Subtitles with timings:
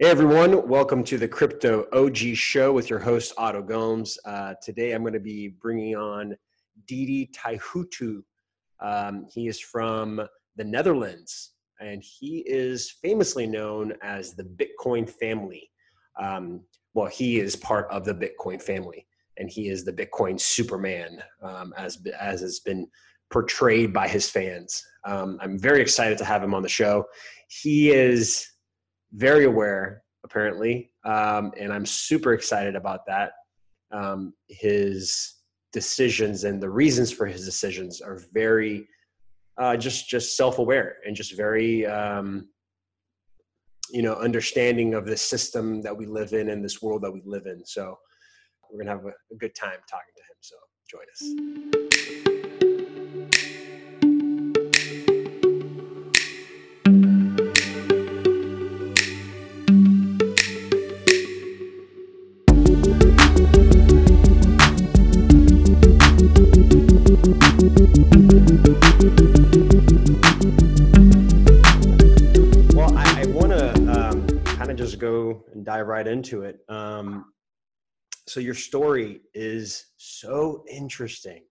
[0.00, 4.16] Hey everyone, welcome to the Crypto OG Show with your host Otto Gomes.
[4.24, 6.34] Uh, today I'm going to be bringing on
[6.86, 8.22] Didi Taihuttu.
[8.80, 10.26] Um, he is from
[10.56, 11.50] the Netherlands
[11.82, 15.70] and he is famously known as the Bitcoin family.
[16.18, 16.62] Um,
[16.94, 19.06] well, he is part of the Bitcoin family
[19.36, 22.88] and he is the Bitcoin Superman, um, as, as has been
[23.30, 24.82] portrayed by his fans.
[25.04, 27.04] Um, I'm very excited to have him on the show.
[27.48, 28.46] He is
[29.12, 33.32] very aware apparently um, and i'm super excited about that.
[33.92, 35.40] Um, his
[35.72, 38.86] decisions and the reasons for his decisions are very
[39.58, 42.48] uh, just just self-aware and just very um,
[43.90, 47.22] you know understanding of the system that we live in and this world that we
[47.24, 47.64] live in.
[47.64, 47.98] So
[48.70, 50.56] we're gonna have a, a good time talking to him so
[50.88, 52.79] join us
[75.64, 76.60] dive right into it.
[76.68, 77.32] Um,
[78.26, 81.42] so your story is so interesting.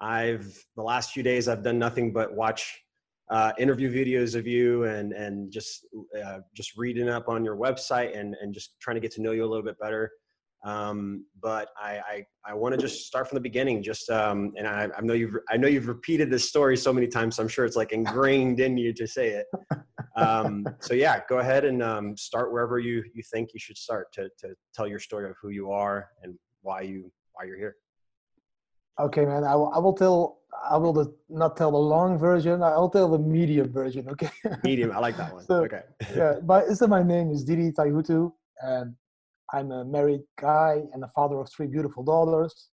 [0.00, 2.82] I've the last few days I've done nothing but watch
[3.30, 5.86] uh, interview videos of you and and just
[6.22, 9.32] uh, just reading up on your website and and just trying to get to know
[9.32, 10.10] you a little bit better.
[10.66, 13.84] Um, but I, I, I want to just start from the beginning.
[13.84, 17.06] Just um, and I, I know you've I know you've repeated this story so many
[17.06, 19.46] times, so I'm sure it's like ingrained in you to say it.
[20.16, 24.12] Um, so yeah, go ahead and um, start wherever you you think you should start
[24.14, 27.76] to to tell your story of who you are and why you why you're here.
[28.98, 29.44] Okay, man.
[29.44, 30.38] I will, I will tell.
[30.68, 32.60] I will the, not tell the long version.
[32.62, 34.08] I'll tell the medium version.
[34.08, 34.30] Okay.
[34.64, 34.90] medium.
[34.90, 35.44] I like that one.
[35.44, 35.82] So, okay.
[36.16, 38.94] yeah, but so my name is Didi Taihuttu, and
[39.52, 42.68] I'm a married guy and a father of three beautiful daughters.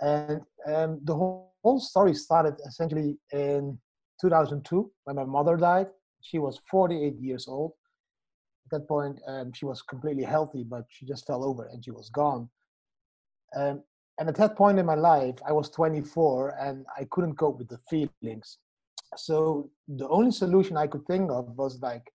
[0.00, 3.78] And um, the whole, whole story started essentially in
[4.20, 5.88] 2002 when my mother died.
[6.20, 7.72] She was 48 years old.
[8.66, 11.90] At that point, um, she was completely healthy, but she just fell over and she
[11.90, 12.48] was gone.
[13.54, 13.82] Um,
[14.18, 17.68] and at that point in my life, I was 24 and I couldn't cope with
[17.68, 18.58] the feelings.
[19.16, 22.10] So the only solution I could think of was like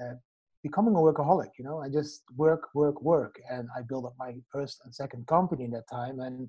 [0.00, 0.14] uh,
[0.62, 1.50] becoming a workaholic.
[1.58, 5.26] You know, I just work, work, work, and I built up my first and second
[5.26, 6.48] company in that time, and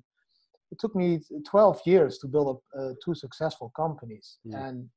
[0.70, 4.38] it took me 12 years to build up uh, two successful companies.
[4.46, 4.68] Mm.
[4.68, 4.88] And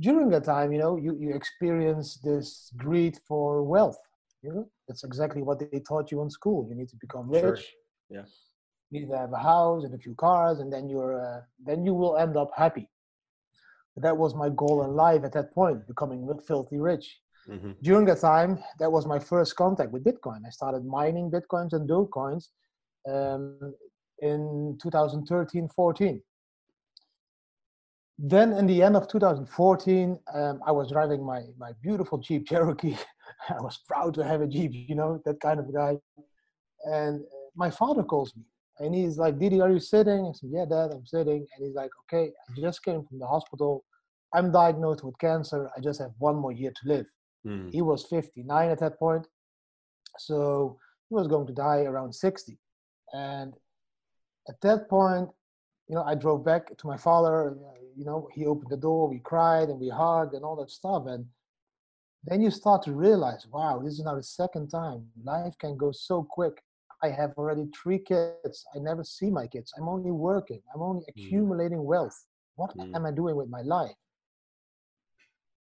[0.00, 3.98] during that time, you know, you you experience this greed for wealth.
[4.42, 6.66] You know, that's exactly what they taught you in school.
[6.68, 7.42] You need to become rich.
[7.42, 7.56] Sure.
[8.10, 8.24] Yeah.
[8.90, 11.84] You need to have a house and a few cars, and then you're uh, then
[11.86, 12.88] you will end up happy.
[13.94, 17.06] But that was my goal in life at that point, becoming filthy rich.
[17.48, 17.72] Mm-hmm.
[17.82, 20.40] During that time, that was my first contact with Bitcoin.
[20.46, 22.48] I started mining Bitcoins and Dogecoins
[23.08, 23.74] um,
[24.20, 26.22] in 2013 14.
[28.16, 32.96] Then, in the end of 2014, um, I was driving my, my beautiful Jeep Cherokee.
[33.48, 35.96] I was proud to have a Jeep, you know, that kind of guy.
[36.84, 37.24] And
[37.56, 38.44] my father calls me
[38.78, 40.26] and he's like, Didi, are you sitting?
[40.26, 41.46] I said, Yeah, Dad, I'm sitting.
[41.56, 43.84] And he's like, Okay, I just came from the hospital.
[44.34, 45.70] I'm diagnosed with cancer.
[45.76, 47.06] I just have one more year to live.
[47.46, 47.72] Mm.
[47.72, 49.26] He was 59 at that point.
[50.18, 50.78] So
[51.08, 52.58] he was going to die around 60.
[53.12, 53.54] And
[54.48, 55.28] at that point,
[55.88, 57.56] you know, I drove back to my father.
[57.96, 61.04] You know, he opened the door, we cried and we hugged and all that stuff.
[61.06, 61.26] And
[62.24, 65.06] then you start to realize, wow, this is now the second time.
[65.22, 66.62] Life can go so quick.
[67.02, 68.64] I have already three kids.
[68.74, 69.74] I never see my kids.
[69.76, 70.62] I'm only working.
[70.74, 71.08] I'm only mm.
[71.10, 71.84] accumulating mm.
[71.84, 72.18] wealth.
[72.56, 72.94] What mm.
[72.94, 73.94] am I doing with my life?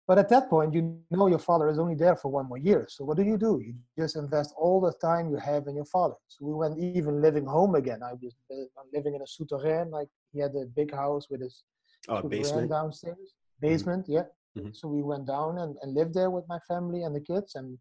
[0.06, 2.86] But at that point, you know your father is only there for one more year.
[2.90, 3.62] So what do you do?
[3.64, 6.16] You just invest all the time you have in your father.
[6.28, 8.02] So we went even living home again.
[8.02, 11.62] I was uh, living in a souterrain, like he had a big house with his
[12.08, 13.66] oh, basement downstairs, mm-hmm.
[13.66, 14.12] basement, mm-hmm.
[14.12, 14.24] yeah.
[14.58, 14.70] Mm-hmm.
[14.74, 17.78] So we went down and, and lived there with my family and the kids and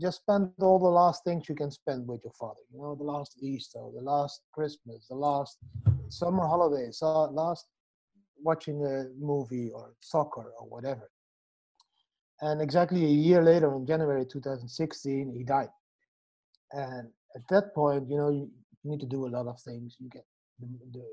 [0.00, 2.60] just spend all the last things you can spend with your father.
[2.72, 5.58] You know, the last Easter, the last Christmas, the last
[6.08, 7.66] summer holidays, uh, last
[8.42, 11.10] watching a movie or soccer or whatever.
[12.40, 15.68] And exactly a year later, in January 2016, he died.
[16.72, 18.50] And at that point, you know, you,
[18.86, 19.96] need to do a lot of things.
[19.98, 20.26] You get
[20.60, 21.04] the, the,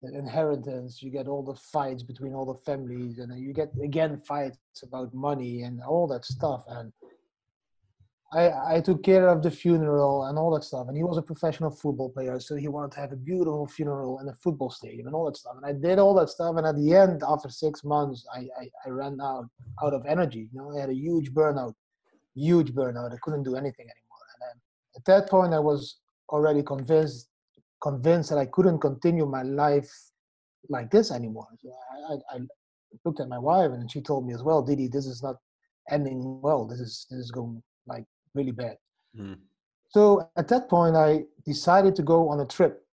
[0.00, 4.18] the, inheritance, you get all the fights between all the families, and you get again
[4.26, 6.64] fights about money and all that stuff.
[6.68, 6.90] And
[8.32, 10.86] I, I took care of the funeral and all that stuff.
[10.88, 14.20] And he was a professional football player, so he wanted to have a beautiful funeral
[14.20, 15.54] in a football stadium and all that stuff.
[15.56, 16.56] And I did all that stuff.
[16.56, 19.46] And at the end, after six months, I, I, I ran out
[19.82, 20.48] out of energy.
[20.52, 21.74] You know, I had a huge burnout.
[22.36, 23.12] huge burnout.
[23.12, 24.24] I couldn't do anything anymore.
[24.32, 24.60] And then
[24.96, 25.98] at that point, I was
[26.28, 27.28] already convinced
[27.82, 29.90] convinced that I couldn't continue my life
[30.68, 31.48] like this anymore.
[31.62, 32.40] So I, I, I
[33.04, 35.36] looked at my wife and she told me as well, Didi, this is not
[35.90, 36.66] ending well.
[36.66, 38.04] This is this is going like
[38.34, 38.76] really bad.
[39.18, 39.38] Mm.
[39.88, 42.84] So at that point, I decided to go on a trip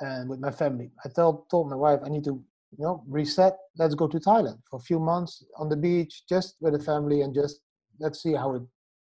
[0.00, 0.90] and with my family.
[1.04, 2.42] I told told my wife I need to
[2.76, 3.56] you know reset.
[3.78, 7.22] Let's go to Thailand for a few months on the beach, just with the family,
[7.22, 7.60] and just
[7.98, 8.62] let's see how it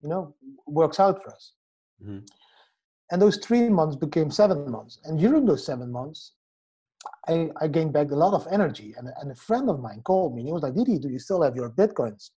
[0.02, 0.34] you know
[0.66, 1.52] works out for us.
[2.02, 2.18] Mm-hmm.
[3.10, 4.98] And those three months became seven months.
[5.04, 6.32] And during those seven months,
[7.28, 8.94] I, I gained back a lot of energy.
[8.96, 11.18] And, and a friend of mine called me and he was like, Didi, do you
[11.18, 12.30] still have your Bitcoins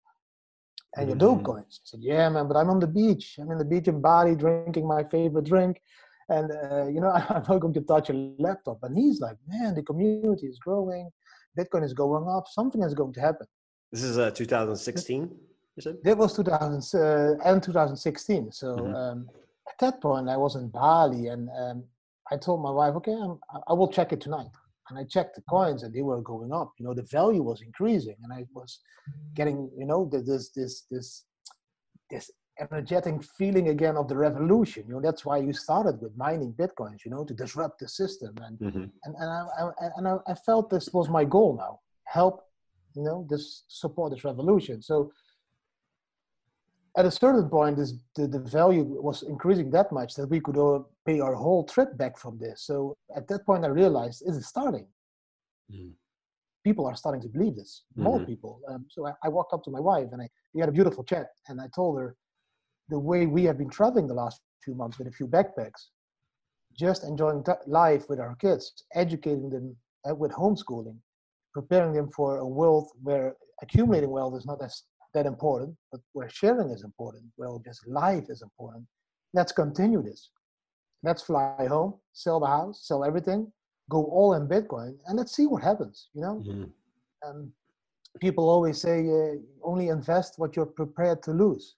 [0.96, 1.44] and your mm-hmm.
[1.44, 1.80] Dogecoins?
[1.80, 3.36] I said, Yeah, man, but I'm on the beach.
[3.40, 5.80] I'm in the beach in Bali drinking my favorite drink.
[6.28, 8.78] And, uh, you know, I'm not going to touch a laptop.
[8.82, 11.10] And he's like, Man, the community is growing.
[11.58, 12.44] Bitcoin is going up.
[12.48, 13.46] Something is going to happen.
[13.92, 15.30] This is uh, 2016,
[15.76, 15.98] you said?
[16.02, 18.50] That was 2000, uh, and 2016.
[18.50, 18.94] So, mm-hmm.
[18.94, 19.28] um,
[19.68, 21.84] at that point, I was in Bali and um,
[22.30, 23.38] I told my wife, okay, I'm,
[23.68, 24.48] I will check it tonight.
[24.88, 26.72] And I checked the coins and they were going up.
[26.78, 28.80] You know, the value was increasing, and I was
[29.34, 31.24] getting, you know, this this this
[32.10, 34.84] this energetic feeling again of the revolution.
[34.86, 37.04] You know, that's why you started with mining bitcoins.
[37.04, 38.84] You know, to disrupt the system, and mm-hmm.
[39.04, 41.80] and and I, I and I, I felt this was my goal now.
[42.06, 42.42] Help,
[42.94, 44.82] you know, this support this revolution.
[44.82, 45.10] So
[46.96, 50.56] at a certain point, this, the, the value was increasing that much that we could
[50.56, 52.62] all pay our whole trip back from this.
[52.66, 54.86] So at that point, I realized it is starting.
[55.72, 55.92] Mm.
[56.62, 57.82] People are starting to believe this.
[57.96, 58.26] More mm-hmm.
[58.26, 58.60] people.
[58.68, 61.04] Um, so I, I, walked up to my wife and I we had a beautiful
[61.04, 62.16] chat, and I told her
[62.88, 65.88] the way we have been traveling the last few months with a few backpacks,
[66.78, 69.76] just enjoying t- life with our kids, educating them
[70.08, 70.96] uh, with homeschooling,
[71.52, 74.84] preparing them for a world where accumulating wealth is not as
[75.14, 78.84] that important, but where sharing is important, well, just life is important.
[79.32, 80.30] Let's continue this.
[81.02, 83.50] Let's fly home, sell the house, sell everything,
[83.90, 86.08] go all in Bitcoin, and let's see what happens.
[86.14, 87.28] You know, mm-hmm.
[87.28, 87.52] um,
[88.20, 91.76] people always say uh, only invest what you're prepared to lose.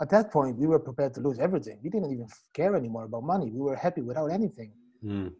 [0.00, 1.78] At that point, we were prepared to lose everything.
[1.82, 3.50] We didn't even care anymore about money.
[3.50, 4.72] We were happy without anything.
[5.04, 5.32] Mm.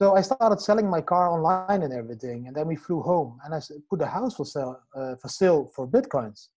[0.00, 3.54] So I started selling my car online and everything, and then we flew home, and
[3.54, 6.48] I put the house for sale uh, for sale for bitcoins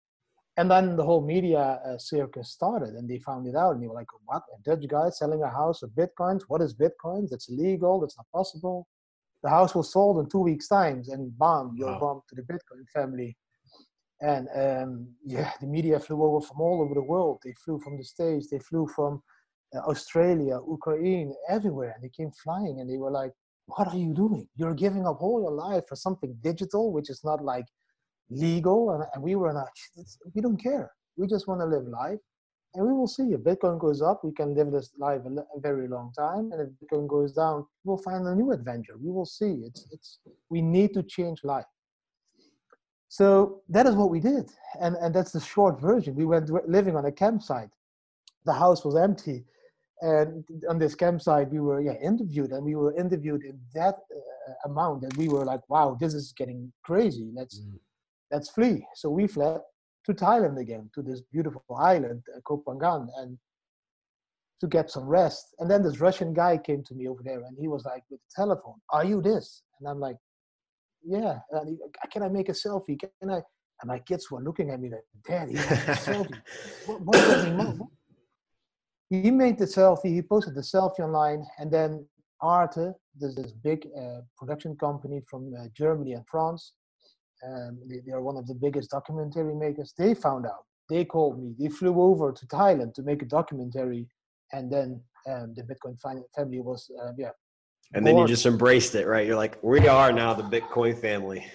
[0.58, 3.88] and then the whole media uh, circus started and they found it out and they
[3.88, 4.44] were like what?
[4.58, 6.44] A dutch guy selling a house of bitcoins?
[6.48, 7.30] What is bitcoins?
[7.30, 8.00] That's illegal.
[8.00, 8.88] That's not possible.
[9.44, 12.24] The house was sold in two weeks times and bam you're wow.
[12.30, 13.36] to the bitcoin family.
[14.22, 17.40] And um, yeah the media flew over from all over the world.
[17.44, 18.50] They flew from the states.
[18.50, 19.22] They flew from
[19.76, 23.34] uh, australia ukraine everywhere and they came flying and they were like
[23.68, 24.48] what are you doing?
[24.56, 27.66] You're giving up all your life for something digital which is not like
[28.30, 29.70] legal, and, and we were not.
[30.34, 30.92] We don't care.
[31.18, 32.20] We just want to live life,
[32.74, 33.24] and we will see.
[33.34, 36.70] If Bitcoin goes up, we can live this life a, very long time, and if
[36.80, 38.96] Bitcoin goes down, we'll find a new adventure.
[39.02, 39.64] We will see.
[39.66, 40.20] It's it's.
[40.50, 41.66] We need to change life.
[43.08, 44.52] So that is what we did,
[44.82, 46.16] and and that's the short version.
[46.16, 47.70] We went living on a campsite.
[48.46, 49.46] The house was empty,
[50.02, 54.70] and on this campsite we were yeah interviewed, and we were interviewed in that uh,
[54.70, 57.32] amount that we were like, wow, this is getting crazy.
[57.34, 57.80] Let's mm
[58.32, 58.86] let's flee.
[58.96, 59.62] So we fled
[60.06, 63.38] to Thailand again, to this beautiful island, uh, Koh Phangan, and
[64.62, 65.56] to get some rest.
[65.60, 68.20] And then this Russian guy came to me over there, and he was like, with
[68.22, 70.18] the telephone, "Are you this?" And I'm like,
[71.04, 71.78] "Yeah." And he,
[72.12, 73.00] can I make a selfie?
[73.00, 73.42] Can I?
[73.82, 76.42] And my kids were looking at me like, "Daddy, selfie.
[76.86, 77.90] What, what does he know?"
[79.10, 80.14] He made the selfie.
[80.14, 82.08] He posted the selfie online, and then
[82.42, 86.74] Arte, this this big uh, production company from uh, Germany and France,
[87.44, 89.94] um, they, they, are one of the biggest documentary makers.
[89.98, 90.66] They found out.
[90.90, 91.54] They called me.
[91.60, 94.08] They flew over to Thailand to make a documentary,
[94.54, 96.00] and then um, the Bitcoin
[96.36, 97.32] family was uh, yeah.
[97.94, 99.26] And then you just embraced it, right?
[99.26, 101.46] You're like, we are now the Bitcoin family.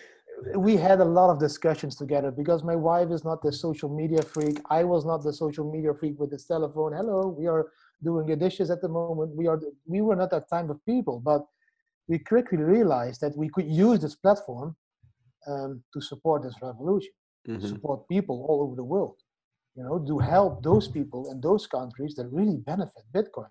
[0.56, 4.22] We had a lot of discussions together because my wife is not the social media
[4.22, 4.58] freak.
[4.70, 6.94] I was not the social media freak with this telephone.
[6.94, 7.72] Hello, we are
[8.02, 9.36] doing the dishes at the moment.
[9.36, 11.42] We are we were not that type of people, but
[12.08, 14.76] we quickly realized that we could use this platform
[15.46, 17.12] um, to support this revolution,
[17.48, 17.66] mm-hmm.
[17.66, 19.16] support people all over the world,
[19.76, 23.48] you know, to help those people in those countries that really benefit Bitcoin.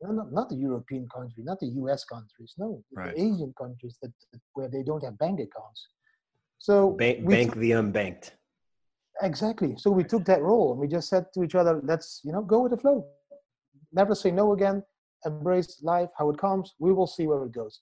[0.00, 3.14] You know, not, not the European country, not the US countries, no, right.
[3.14, 5.88] the Asian countries that, that, where they don't have bank accounts.
[6.58, 8.32] So bank, bank the unbanked.
[9.22, 9.74] Exactly.
[9.76, 12.42] So we took that role and we just said to each other, let's, you know,
[12.42, 13.06] go with the flow.
[13.92, 14.82] Never say no again.
[15.24, 16.74] Embrace life how it comes.
[16.80, 17.80] We will see where it goes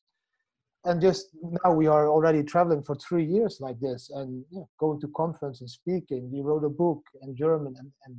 [0.85, 1.29] and just
[1.65, 5.61] now we are already traveling for three years like this and yeah, going to conference
[5.61, 8.17] and speaking we wrote a book in german and, and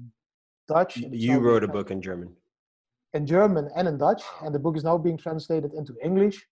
[0.71, 0.97] Dutch.
[0.97, 2.33] You wrote a book in German.
[3.13, 6.45] In German and in Dutch, and the book is now being translated into English,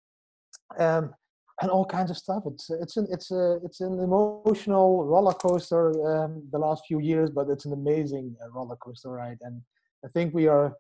[0.78, 1.14] um,
[1.62, 2.44] and all kinds of stuff.
[2.46, 7.30] It's it's an it's a it's an emotional roller coaster um, the last few years,
[7.30, 9.62] but it's an amazing uh, roller coaster ride, and
[10.04, 10.76] I think we are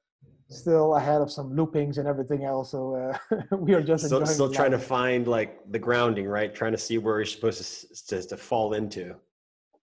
[0.49, 2.71] still ahead of some loopings and everything else.
[2.71, 6.53] So uh, we are just still, still trying to find like the grounding, right?
[6.53, 9.15] Trying to see where you're supposed to, to, to fall into.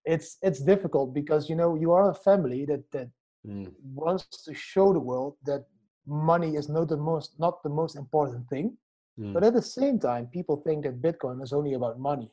[0.05, 3.09] It's it's difficult because you know you are a family that that
[3.45, 3.71] mm.
[3.93, 5.65] wants to show the world that
[6.05, 8.77] money is not the most not the most important thing,
[9.19, 9.33] mm.
[9.33, 12.31] but at the same time, people think that Bitcoin is only about money.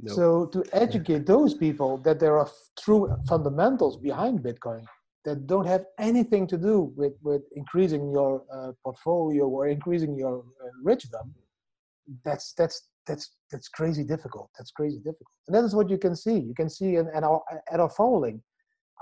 [0.00, 0.14] Nope.
[0.14, 4.86] So to educate those people that there are true fundamentals behind Bitcoin
[5.24, 10.38] that don't have anything to do with, with increasing your uh, portfolio or increasing your
[10.38, 11.30] uh, richdom,
[12.24, 14.50] that's that's that's that's crazy difficult.
[14.56, 16.38] That's crazy difficult, and that is what you can see.
[16.38, 18.42] You can see in, in our at our following,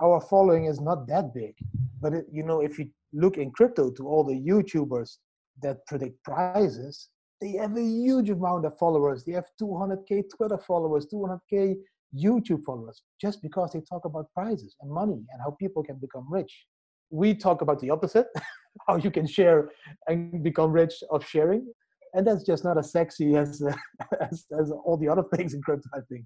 [0.03, 1.55] our following is not that big,
[2.01, 5.19] but it, you know if you look in crypto to all the YouTubers
[5.63, 7.09] that predict prices,
[7.41, 9.25] they have a huge amount of followers.
[9.25, 11.77] They have 200k Twitter followers, 200k
[12.17, 16.27] YouTube followers just because they talk about prizes and money and how people can become
[16.31, 16.67] rich.
[17.11, 18.27] We talk about the opposite,
[18.89, 19.71] how you can share
[20.09, 21.67] and become rich of sharing.
[22.15, 23.75] And that's just not as sexy as, uh,
[24.21, 26.25] as, as all the other things in crypto, I think.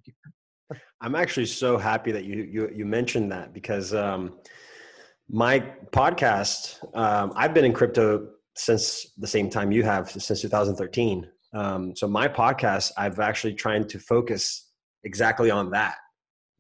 [1.00, 4.38] I'm actually so happy that you, you, you mentioned that because um,
[5.28, 5.60] my
[5.92, 11.26] podcast, um, I've been in crypto since the same time you have, since 2013.
[11.54, 14.69] Um, so my podcast, I've actually trying to focus
[15.04, 15.96] exactly on that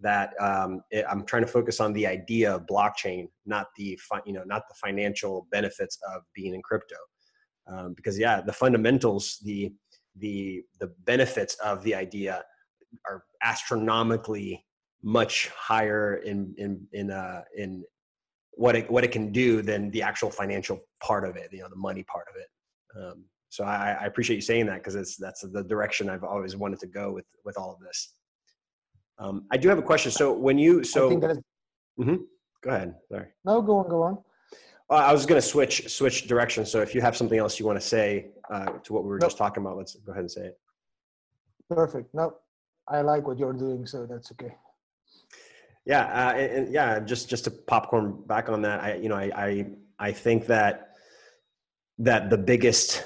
[0.00, 4.22] that um, it, i'm trying to focus on the idea of blockchain not the fi-
[4.24, 6.96] you know not the financial benefits of being in crypto
[7.70, 9.72] um, because yeah the fundamentals the
[10.16, 12.42] the the benefits of the idea
[13.06, 14.64] are astronomically
[15.02, 17.84] much higher in in in uh in
[18.52, 21.68] what it what it can do than the actual financial part of it you know
[21.68, 22.48] the money part of it
[22.98, 26.56] um, so I, I appreciate you saying that because it's that's the direction I've always
[26.56, 28.14] wanted to go with with all of this.
[29.20, 30.10] Um, I do have a question.
[30.10, 32.16] So when you so, I think mm-hmm.
[32.62, 32.94] go ahead.
[33.12, 33.26] Sorry.
[33.44, 33.88] No, go on.
[33.88, 34.18] Go on.
[34.88, 36.64] Uh, I was going to switch switch direction.
[36.64, 39.18] So if you have something else you want to say uh, to what we were
[39.18, 39.28] nope.
[39.28, 40.58] just talking about, let's go ahead and say it.
[41.68, 42.12] Perfect.
[42.14, 42.34] No,
[42.88, 44.54] I like what you're doing, so that's okay.
[45.84, 46.98] Yeah, uh, and, and, yeah.
[46.98, 49.66] Just just to popcorn back on that, I you know I I,
[49.98, 50.94] I think that
[51.98, 53.04] that the biggest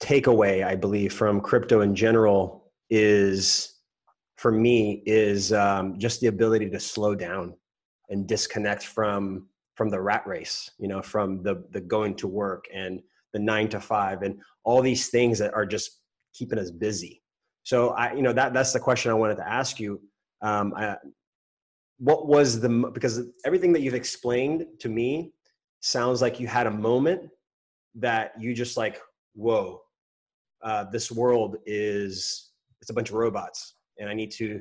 [0.00, 3.71] takeaway I believe from crypto in general is
[4.42, 7.54] for me is um, just the ability to slow down
[8.10, 9.46] and disconnect from
[9.76, 13.00] from the rat race you know from the the going to work and
[13.32, 14.34] the nine to five and
[14.64, 16.00] all these things that are just
[16.34, 17.22] keeping us busy.
[17.62, 20.00] So i you know that that's the question i wanted to ask you.
[20.42, 20.96] Um, I,
[21.98, 25.32] what was the because everything that you've explained to me
[25.80, 27.30] sounds like you had a moment
[27.94, 29.00] that you just like
[29.34, 29.80] whoa
[30.64, 34.60] uh, this world is it's a bunch of robots and I need to,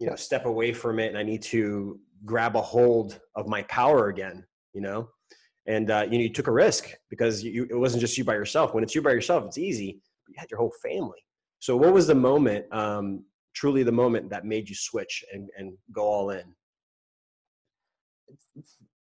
[0.00, 3.62] you know, step away from it and I need to grab a hold of my
[3.62, 4.44] power again,
[4.74, 5.08] you know?
[5.66, 8.34] And, uh, you know, you took a risk because you, it wasn't just you by
[8.34, 8.74] yourself.
[8.74, 11.24] When it's you by yourself, it's easy, but you had your whole family.
[11.60, 15.74] So what was the moment, um, truly the moment that made you switch and, and
[15.92, 16.44] go all in?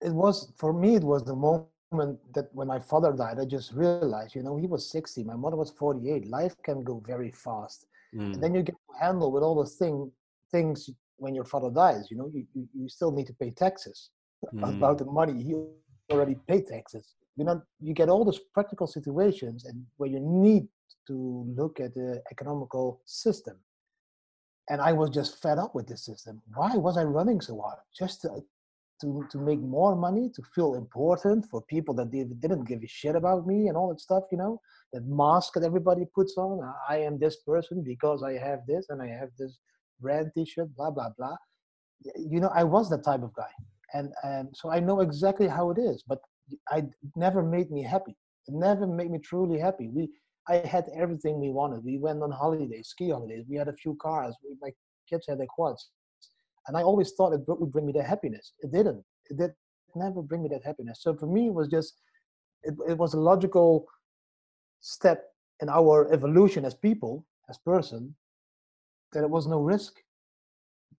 [0.01, 3.71] It was, for me, it was the moment that when my father died, I just
[3.73, 6.27] realized, you know, he was 60, my mother was 48.
[6.27, 7.86] Life can go very fast.
[8.15, 8.33] Mm.
[8.33, 10.11] And then you get to handle with all the thing,
[10.51, 12.07] things when your father dies.
[12.09, 14.09] You know, you, you, you still need to pay taxes
[14.53, 14.77] mm.
[14.77, 15.43] about the money.
[15.43, 15.55] He
[16.11, 17.15] already paid taxes.
[17.35, 20.67] You know, you get all those practical situations and where you need
[21.07, 23.57] to look at the economical system.
[24.69, 26.41] And I was just fed up with this system.
[26.53, 27.77] Why was I running so hard?
[27.97, 28.43] Just to,
[29.01, 33.15] to, to make more money, to feel important for people that didn't give a shit
[33.15, 34.59] about me and all that stuff, you know?
[34.93, 36.61] That mask that everybody puts on.
[36.89, 39.57] I am this person because I have this and I have this
[39.99, 41.35] brand T-shirt, blah blah blah.
[42.15, 43.51] You know, I was that type of guy,
[43.93, 46.03] and and so I know exactly how it is.
[46.07, 46.19] But
[46.69, 46.83] I
[47.15, 48.15] never made me happy.
[48.47, 49.89] It never made me truly happy.
[49.89, 50.09] We
[50.47, 51.83] I had everything we wanted.
[51.83, 53.45] We went on holidays, ski holidays.
[53.49, 54.35] We had a few cars.
[54.43, 54.71] We, my
[55.09, 55.89] kids had their quads,
[56.67, 58.53] and I always thought it would bring me that happiness.
[58.59, 59.03] It didn't.
[59.29, 59.51] It did
[59.95, 60.99] never bring me that happiness.
[61.01, 62.01] So for me, it was just
[62.63, 63.85] it, it was a logical
[64.79, 68.15] step in our evolution as people, as person,
[69.13, 70.01] that it was no risk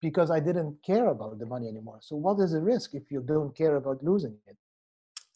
[0.01, 2.00] because I didn't care about the money anymore.
[2.01, 4.57] So what is the risk if you don't care about losing it?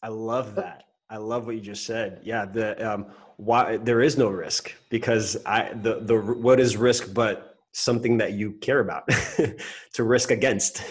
[0.02, 0.84] I love that.
[1.10, 2.20] I love what you just said.
[2.22, 3.06] Yeah, the um,
[3.36, 8.32] why there is no risk because I the the what is risk but something that
[8.32, 9.08] you care about
[9.94, 10.82] to risk against.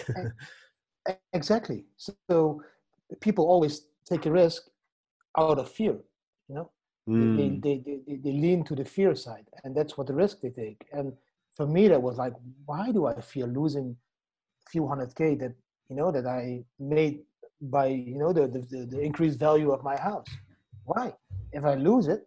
[1.32, 1.84] exactly.
[1.96, 2.62] So
[3.20, 4.62] people always take a risk
[5.36, 5.96] out of fear.
[6.48, 6.70] You know,
[7.08, 7.60] Mm.
[7.62, 10.50] they, they, they, they, lean to the fear side, and that's what the risk they
[10.50, 10.86] take.
[10.92, 11.12] And
[11.56, 12.32] for me, that was like,
[12.64, 13.96] why do I fear losing
[14.66, 15.52] a few hundred k that
[15.88, 17.22] you know that I made
[17.60, 20.28] by you know the, the the increased value of my house?
[20.84, 21.12] Why?
[21.52, 22.26] If I lose it,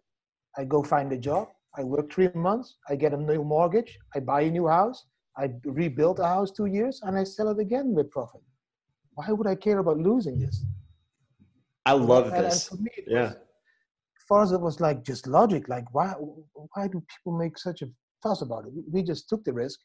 [0.58, 1.48] I go find a job.
[1.74, 2.76] I work three months.
[2.90, 3.98] I get a new mortgage.
[4.14, 5.06] I buy a new house.
[5.38, 8.42] I rebuild a house two years, and I sell it again with profit.
[9.14, 10.64] Why would I care about losing this?
[11.86, 12.68] I love And- and this.
[12.68, 13.28] for me, Yeah.
[13.28, 13.36] was-
[14.26, 15.68] for us, it was like just logic.
[15.68, 16.08] Like, why,
[16.74, 17.88] why do people make such a
[18.22, 18.72] fuss about it?
[18.92, 19.78] We- just took the risk.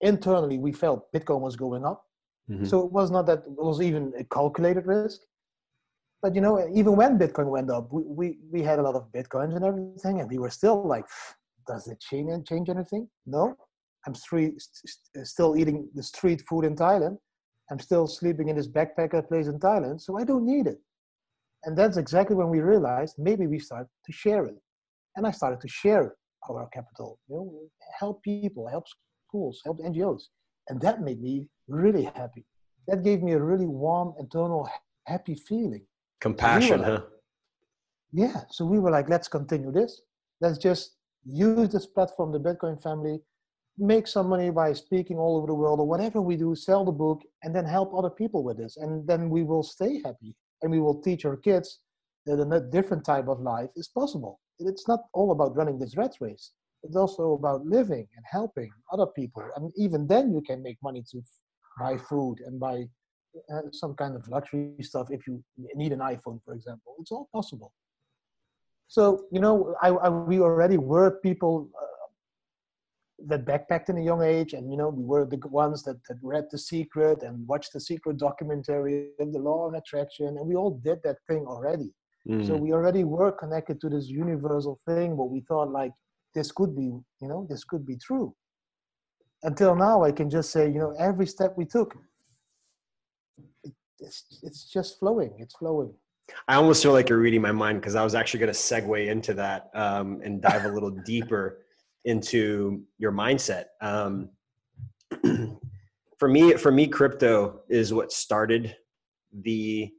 [0.00, 2.04] Internally, we felt Bitcoin was going up,
[2.50, 2.66] Mhm.
[2.66, 5.20] so it was not that it was even a calculated risk.
[6.22, 9.10] But you know, even when Bitcoin went up, we, we, we had a lot of
[9.12, 11.06] Bitcoins and everything, and we were still like,
[11.66, 13.08] does it change change anything?
[13.24, 13.56] No,
[14.06, 17.16] I'm st- st- still eating the street food in Thailand.
[17.70, 20.80] I'm still sleeping in this backpacker place in Thailand, so I don't need it.
[21.66, 24.54] And that's exactly when we realized maybe we start to share it.
[25.16, 26.14] And I started to share
[26.48, 27.52] our capital, you know,
[27.98, 28.84] help people, help
[29.28, 30.22] schools, help NGOs.
[30.68, 32.44] And that made me really happy.
[32.86, 34.68] That gave me a really warm, internal,
[35.06, 35.84] happy feeling.
[36.20, 37.02] Compassion, like- huh?
[38.12, 38.42] Yeah.
[38.50, 40.02] So we were like, let's continue this.
[40.40, 43.20] Let's just use this platform, the Bitcoin family,
[43.76, 46.92] make some money by speaking all over the world or whatever we do, sell the
[46.92, 48.76] book, and then help other people with this.
[48.76, 51.80] And then we will stay happy and we will teach our kids
[52.26, 54.40] that a different type of life is possible.
[54.58, 56.52] It's not all about running this rat race.
[56.82, 59.44] It's also about living and helping other people.
[59.56, 61.22] And even then, you can make money to
[61.78, 62.84] buy food and buy
[63.52, 65.42] uh, some kind of luxury stuff if you
[65.74, 66.96] need an iPhone, for example.
[67.00, 67.72] It's all possible.
[68.88, 71.85] So you know, I, I we already were people uh,
[73.26, 76.18] that backpacked in a young age, and you know, we were the ones that, that
[76.22, 80.54] read The Secret and watched The Secret documentary and The Law of Attraction, and we
[80.54, 81.92] all did that thing already.
[82.42, 82.60] So Mm.
[82.60, 85.92] we already were connected to this universal thing, but we thought like
[86.34, 86.82] this could be,
[87.20, 88.34] you know, this could be true.
[89.44, 91.96] Until now, I can just say, you know, every step we took,
[93.62, 95.36] it, it's it's just flowing.
[95.38, 95.94] It's flowing.
[96.48, 99.06] I almost feel like you're reading my mind because I was actually going to segue
[99.06, 101.58] into that um, and dive a little deeper
[102.06, 103.66] into your mindset.
[103.80, 104.30] Um,
[106.18, 108.74] for me, for me, crypto is what started
[109.42, 109.90] the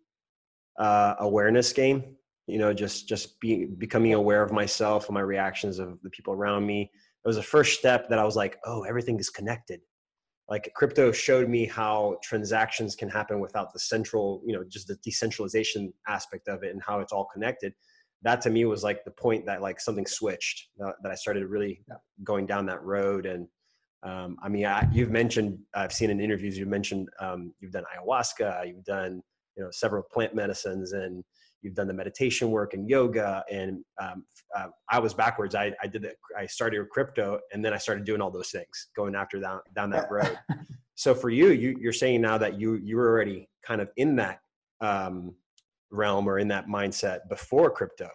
[0.80, 2.16] uh, awareness game.
[2.48, 6.34] You know, just just being becoming aware of myself and my reactions of the people
[6.34, 6.84] around me.
[6.84, 9.82] It was the first step that I was like, oh, everything is connected
[10.50, 14.96] like crypto showed me how transactions can happen without the central you know just the
[15.04, 17.74] decentralization aspect of it and how it's all connected
[18.24, 21.46] that to me was like the point that like something switched uh, that i started
[21.46, 21.82] really
[22.24, 23.48] going down that road and
[24.04, 27.84] um, i mean I, you've mentioned i've seen in interviews you've mentioned um, you've done
[27.96, 29.22] ayahuasca you've done
[29.56, 31.24] you know several plant medicines and
[31.64, 34.24] you've done the meditation work and yoga and um,
[34.56, 35.56] uh, i was backwards.
[35.56, 38.52] I, I did it i started with crypto and then i started doing all those
[38.52, 40.38] things going after that down that road.
[40.98, 44.16] So for you, you you're saying now that you you were already kind of in
[44.16, 44.40] that
[44.82, 45.36] um,
[45.92, 48.10] realm or in that mindset before crypto,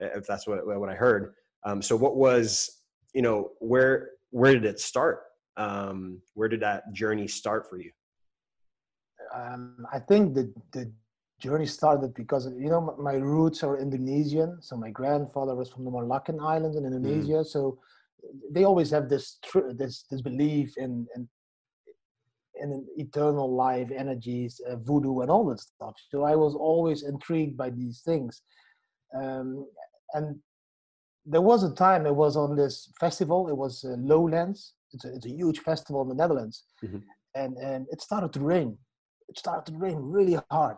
[0.00, 1.34] if that's what what I heard.
[1.64, 2.82] Um, so what was
[3.14, 5.22] you know where where did it start?
[5.56, 7.90] Um, where did that journey start for you?
[9.34, 10.90] um, I think the the
[11.40, 14.58] journey started because you know my, roots are Indonesian.
[14.60, 17.44] So my grandfather was from the Moluccan Islands in Indonesia.
[17.44, 17.78] So
[18.50, 21.28] they always have this tr- this this belief in in
[22.62, 25.94] in an eternal life, energies, uh, voodoo, and all that stuff.
[26.10, 28.42] So I was always intrigued by these things,
[29.14, 29.66] um,
[30.14, 30.36] and
[31.26, 33.48] there was a time I was on this festival.
[33.48, 34.74] It was uh, Lowlands.
[34.92, 37.02] It's a, it's a huge festival in the Netherlands, Mhm.
[37.34, 38.78] and and it started to rain.
[39.28, 40.76] It started to rain really hard.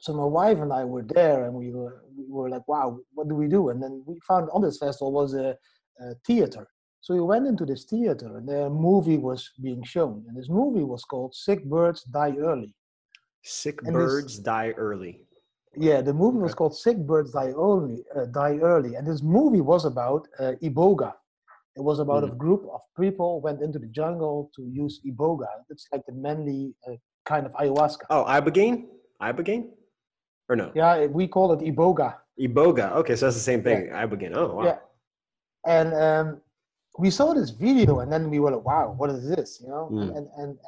[0.00, 3.28] So my wife and I were there, and we were we were like, "Wow, what
[3.28, 5.56] do we do?" And then we found on this festival was a,
[6.00, 6.66] a theater.
[7.00, 10.82] So we went into this theater, and the movie was being shown, and this movie
[10.84, 12.74] was called "Sick Birds Die Early."
[13.42, 15.24] Sick And this- birds die early.
[15.76, 19.60] Yeah, the movie was called "Sick Birds Die Early." Uh, Die Early, and this movie
[19.60, 21.14] was about uh, iboga.
[21.76, 25.46] It was about a group of people went into the jungle to use iboga.
[25.70, 28.06] It's like the manly uh, kind of ayahuasca.
[28.10, 28.88] Oh, ibogaine,
[29.22, 29.70] ibogaine,
[30.48, 30.72] or no?
[30.74, 32.16] Yeah, we call it iboga.
[32.40, 32.92] Iboga.
[32.96, 33.90] Okay, so that's the same thing.
[33.90, 34.34] Ibogaine.
[34.34, 34.64] Oh, wow.
[34.64, 34.78] Yeah.
[35.66, 36.40] And um,
[36.98, 39.84] we saw this video, and then we were like, "Wow, what is this?" You know,
[39.92, 40.16] Mm.
[40.16, 40.58] and, and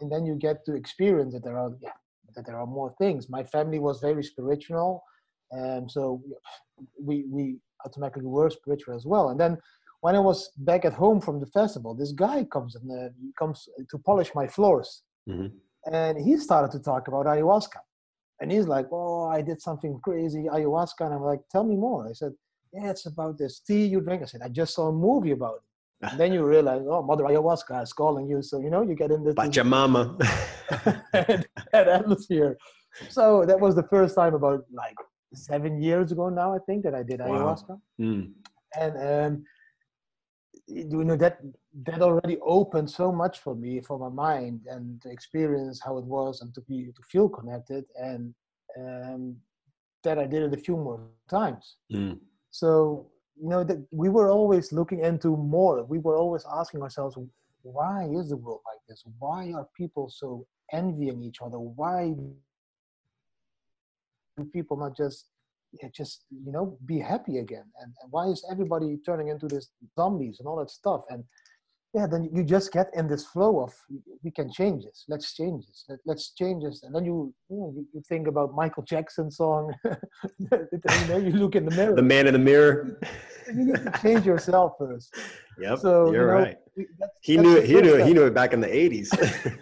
[0.00, 1.96] and then you get to experience that there are yeah,
[2.34, 3.28] that there are more things.
[3.28, 5.02] My family was very spiritual,
[5.50, 6.22] and so
[7.08, 9.28] we we automatically were spiritual as well.
[9.30, 9.58] And then
[10.00, 10.38] when I was
[10.70, 13.08] back at home from the festival, this guy comes and uh,
[13.38, 15.50] comes to polish my floors, Mhm.
[15.98, 17.80] and he started to talk about ayahuasca.
[18.40, 22.02] And he's like, "Oh, I did something crazy, ayahuasca." And I'm like, "Tell me more."
[22.08, 22.32] I said,
[22.74, 25.56] "Yeah, it's about this tea you drink." I said, "I just saw a movie about
[25.56, 25.62] it."
[26.10, 28.42] And then you realize, oh, Mother Ayahuasca is calling you.
[28.42, 30.18] So you know, you get in this Pachamama.
[31.72, 32.56] that atmosphere.
[33.08, 34.96] So that was the first time about like
[35.34, 37.26] seven years ago now, I think, that I did Wow.
[37.26, 37.80] ayahuasca.
[38.00, 38.32] Mm.
[38.78, 39.44] And um,
[40.66, 41.38] you know that
[41.86, 46.04] that already opened so much for me, for my mind, and to experience how it
[46.04, 48.34] was, and to be to feel connected, and
[48.78, 49.36] um,
[50.02, 51.76] that I did it a few more times.
[51.92, 52.18] Mm.
[52.54, 55.82] So you know that we were always looking into more.
[55.82, 57.18] We were always asking ourselves,
[57.62, 59.02] why is the world like this?
[59.18, 61.58] Why are people so envying each other?
[61.58, 62.14] Why
[64.36, 65.30] do people not just
[65.82, 67.64] yeah, just you know be happy again?
[67.80, 71.02] And, and why is everybody turning into this zombies and all that stuff?
[71.10, 71.24] And
[71.94, 73.72] yeah, then you just get in this flow of
[74.24, 75.04] we can change this.
[75.08, 75.84] Let's change this.
[75.88, 76.82] Let, let's change this.
[76.82, 79.72] And then you you, know, you, you think about Michael jackson song.
[79.84, 81.94] you know, you look in the mirror.
[81.94, 82.98] The man in the mirror.
[83.46, 85.14] you need to change yourself first.
[85.60, 85.78] Yep.
[85.78, 86.56] So you're you know, right.
[86.76, 87.64] we- that's- He that's knew it.
[87.64, 88.06] He knew it.
[88.08, 89.10] He knew it back in the 80s.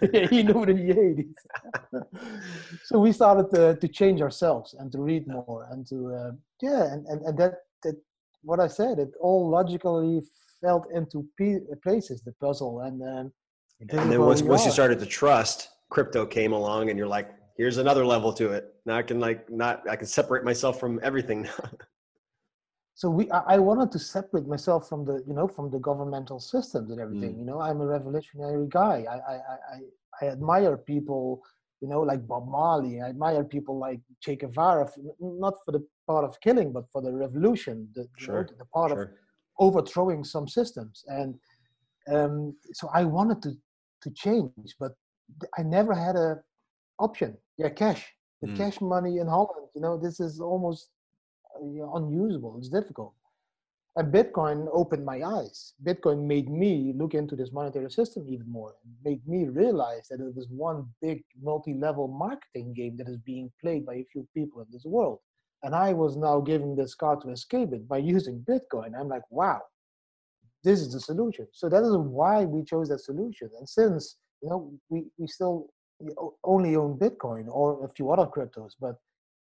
[0.13, 2.03] Yeah, he knew it in the 80s.
[2.83, 6.83] so we started to, to change ourselves and to read more and to uh, yeah
[6.93, 7.95] and, and, and that that
[8.41, 10.23] what I said it all logically
[10.63, 11.27] felt into
[11.83, 13.31] places the puzzle and um,
[13.89, 17.77] and then once once you started to trust, crypto came along, and you're like, here's
[17.77, 18.73] another level to it.
[18.85, 21.47] Now I can like not I can separate myself from everything.
[22.95, 26.39] so we I, I wanted to separate myself from the you know from the governmental
[26.39, 27.39] systems and everything Mm.
[27.39, 29.35] you know i'm a revolutionary guy I, I
[29.75, 29.79] i
[30.21, 31.41] i admire people
[31.81, 34.85] you know like bob marley i admire people like che guevara
[35.19, 38.65] not for the part of killing but for the revolution the you know, Sure, the
[38.77, 39.11] part of Sure.
[39.59, 41.35] Overthrowing some systems and
[42.11, 43.51] um so i wanted to
[44.01, 44.91] to change but
[45.57, 46.37] i never had a
[46.99, 48.03] option yeah cash
[48.41, 48.57] the Mm.
[48.57, 50.89] cash money in holland you know this is almost
[51.61, 52.57] uh, unusable.
[52.57, 53.13] It's difficult.
[53.95, 55.73] And Bitcoin opened my eyes.
[55.85, 58.73] Bitcoin made me look into this monetary system even more.
[59.05, 63.85] Made me realize that it was one big multi-level marketing game that is being played
[63.85, 65.19] by a few people in this world.
[65.63, 68.99] And I was now giving this card to escape it by using Bitcoin.
[68.99, 69.61] I'm like, wow,
[70.63, 71.47] this is the solution.
[71.51, 73.49] So that is why we chose that solution.
[73.57, 75.69] And since you know we, we still
[76.43, 78.95] only own Bitcoin or a few other cryptos, but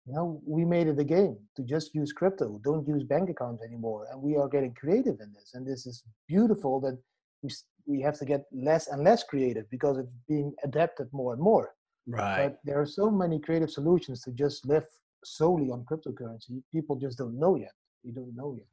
[0.06, 3.62] you know we made it a game to just use crypto don't use bank accounts
[3.62, 6.96] anymore and we are getting creative in this and this is beautiful that
[7.42, 7.50] we,
[7.86, 11.74] we have to get less and less creative because it's being adapted more and more
[12.06, 12.38] Right.
[12.42, 14.86] but there are so many creative solutions to just live
[15.24, 18.66] solely on cryptocurrency people just don't know yet you don't know yet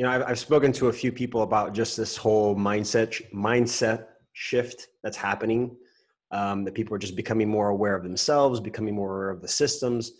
[0.00, 4.06] you know, I've, I've spoken to a few people about just this whole mindset mindset
[4.32, 5.76] shift that's happening.
[6.32, 9.48] Um, that people are just becoming more aware of themselves, becoming more aware of the
[9.48, 10.12] systems.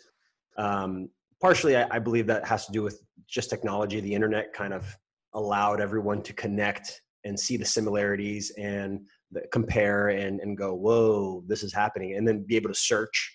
[0.58, 1.08] Um,
[1.40, 4.00] partially, I, I believe that has to do with just technology.
[4.00, 4.84] The internet kind of
[5.32, 11.42] allowed everyone to connect and see the similarities and the, compare and, and go, whoa,
[11.46, 13.34] this is happening, and then be able to search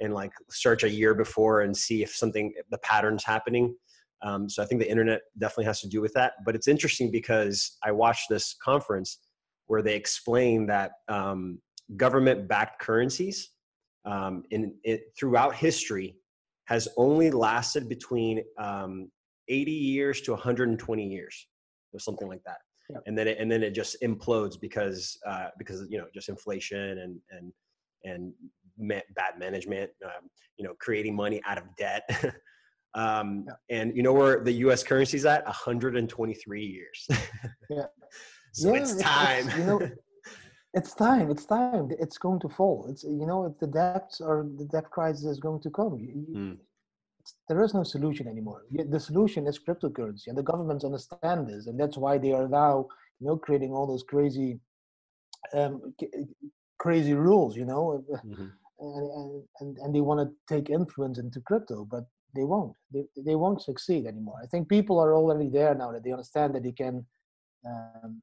[0.00, 3.74] and like search a year before and see if something the patterns happening.
[4.22, 6.32] Um, so I think the internet definitely has to do with that.
[6.44, 9.18] But it's interesting because I watched this conference
[9.66, 11.58] where they explain that um,
[11.96, 13.50] government-backed currencies
[14.04, 16.16] um, in it, throughout history
[16.66, 19.10] has only lasted between um,
[19.48, 21.46] 80 years to 120 years,
[21.92, 22.58] or something like that.
[22.90, 22.98] Yeah.
[23.06, 26.98] And then it, and then it just implodes because uh, because you know just inflation
[26.98, 27.52] and and
[28.04, 28.32] and
[28.78, 32.02] bad management, um, you know, creating money out of debt.
[32.94, 34.82] um, And you know where the U.S.
[34.82, 35.44] currency is at?
[35.44, 37.08] 123 years.
[37.68, 37.86] Yeah.
[38.52, 39.46] so Yeah, it's time.
[39.46, 39.90] it's, you know,
[40.74, 44.64] it's time it's time it's going to fall it's you know the debts or the
[44.66, 46.58] debt crisis is going to come You- Mm.
[47.48, 51.78] there is no solution anymore the solution is cryptocurrency and the governments understand this and
[51.78, 52.86] that's why they are now
[53.18, 54.58] you know creating all those crazy
[55.54, 56.10] um c-
[56.78, 58.52] crazy rules you know Mhm.
[58.96, 62.04] And and, and, they want to take influence into crypto but
[62.36, 62.74] they won't.
[62.92, 64.38] They, they won't succeed anymore.
[64.42, 67.06] I think people are already there now that they understand that they can
[67.64, 68.22] um,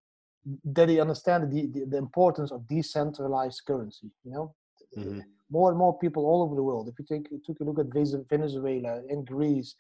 [0.66, 4.56] that they understand the, the, the importance of decentralized currency you know?
[4.98, 5.24] Mhm.
[5.50, 8.28] more and more people all over the world if you take took a look at
[8.30, 9.74] venezuela in greece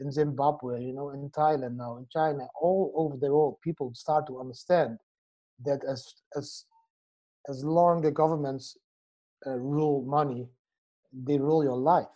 [0.00, 4.26] in zimbabwe you know in thailand now in china all over the world people start
[4.26, 4.98] to understand
[5.64, 6.64] that as as
[7.48, 8.76] as long the governments
[9.46, 10.48] uh, rule money
[11.26, 12.08] they rule your life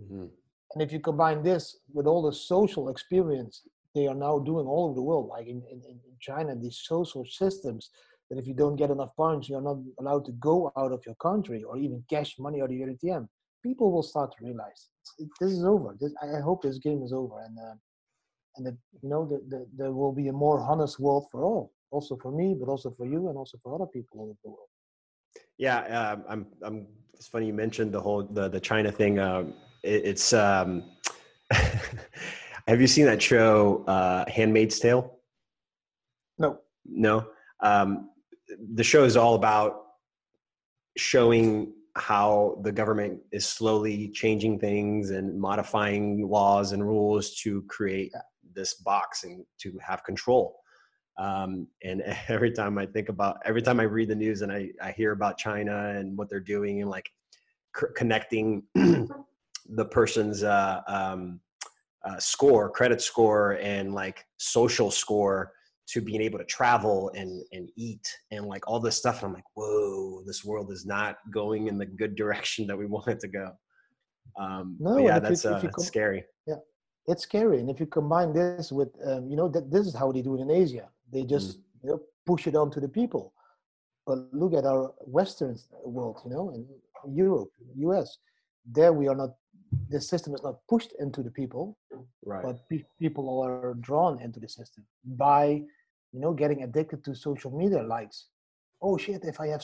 [0.00, 0.30] Mhm.
[0.72, 3.62] and if you combine this with all the social experience
[3.94, 7.24] they are now doing all over the world, like in, in, in China, these social
[7.24, 7.88] systems
[8.28, 11.14] that if you don't get enough points, you're not allowed to go out of your
[11.14, 13.26] country or even cash money out of your ATM.
[13.62, 15.96] people will start to realize it, this is over.
[15.98, 17.76] This, I hope this game is over, and uh,
[18.56, 21.72] and that you know the, the, there will be a more honest world for all,
[21.90, 24.50] also for me, but also for you, and also for other people all over the
[24.50, 24.68] world.
[25.58, 26.46] Yeah, uh, I'm.
[26.62, 26.86] I'm.
[27.14, 29.18] It's funny you mentioned the whole the the China thing.
[29.18, 30.32] Um, it, it's.
[30.32, 30.84] Um,
[31.50, 35.18] have you seen that show, uh, *Handmaid's Tale*?
[36.38, 36.58] No.
[36.84, 37.26] No.
[37.60, 38.10] Um,
[38.74, 39.82] the show is all about
[40.96, 48.12] showing how the government is slowly changing things and modifying laws and rules to create
[48.54, 50.58] this box and to have control.
[51.18, 54.70] Um, and every time I think about, every time I read the news and I,
[54.82, 57.10] I hear about China and what they're doing and like
[57.76, 61.40] c- connecting the person's uh, um,
[62.04, 65.52] uh, score, credit score, and like social score
[65.88, 69.32] to being able to travel and and eat and like all this stuff and i'm
[69.32, 73.20] like whoa this world is not going in the good direction that we want it
[73.20, 73.52] to go.
[74.36, 76.24] Um no, yeah that's, you, uh, com- scary.
[76.46, 76.56] Yeah
[77.06, 80.10] it's scary and if you combine this with um, you know that this is how
[80.10, 81.62] they do it in asia they just mm.
[81.82, 83.32] you know push it on to the people.
[84.06, 86.66] But look at our western world you know in
[87.14, 88.18] europe us
[88.64, 89.30] there we are not
[89.90, 91.76] the system is not pushed into the people
[92.24, 92.42] right.
[92.42, 95.46] but pe- people are drawn into the system by
[96.12, 98.28] you know getting addicted to social media likes.
[98.82, 99.62] Oh shit if i have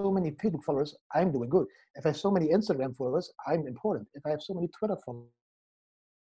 [0.00, 1.66] so many facebook followers i'm doing good.
[1.94, 4.08] If i have so many instagram followers i'm important.
[4.14, 5.28] If i have so many twitter followers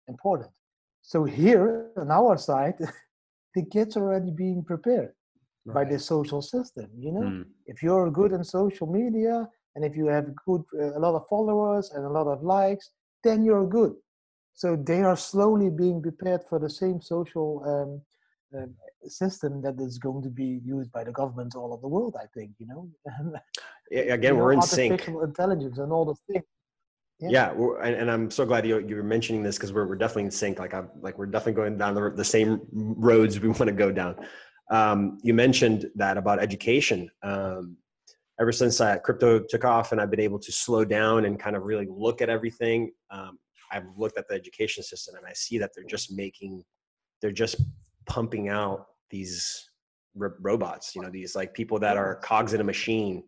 [0.07, 0.51] important.
[1.01, 2.75] So here on our side
[3.55, 5.13] the kids are already being prepared
[5.65, 5.73] right.
[5.73, 7.21] by the social system you know?
[7.21, 7.45] Mm.
[7.67, 11.27] if you're good in social media and if you have good uh, a lot of
[11.27, 12.91] followers and a lot of likes
[13.23, 13.93] then you're good.
[14.53, 18.75] So they are slowly being prepared for the same social um, um,
[19.07, 22.25] system that is going to be used by the governments all over the world i
[22.35, 22.87] think you know?
[23.91, 24.91] Yeah, again you we're know, in sync.
[24.91, 26.45] artificial intelligence and all the things
[27.29, 29.95] yeah, yeah and, and, i'm so glad you, you were mentioning this because we're, we're
[29.95, 33.47] definitely in sync like i'm like we're definitely going down the, the same roads we
[33.59, 34.15] want to go down.
[34.71, 37.09] Um, you mentioned that about education.
[37.21, 37.77] Um,
[38.39, 41.55] ever since uh, crypto took off and I've been able to slow down and kind
[41.55, 43.37] of really look at everything, um,
[43.71, 46.63] I've looked at the education system and I see that they're just making,
[47.21, 47.61] they're just
[48.05, 49.69] pumping out these
[50.15, 53.23] robots, you know, these like people that are cogs in a machine.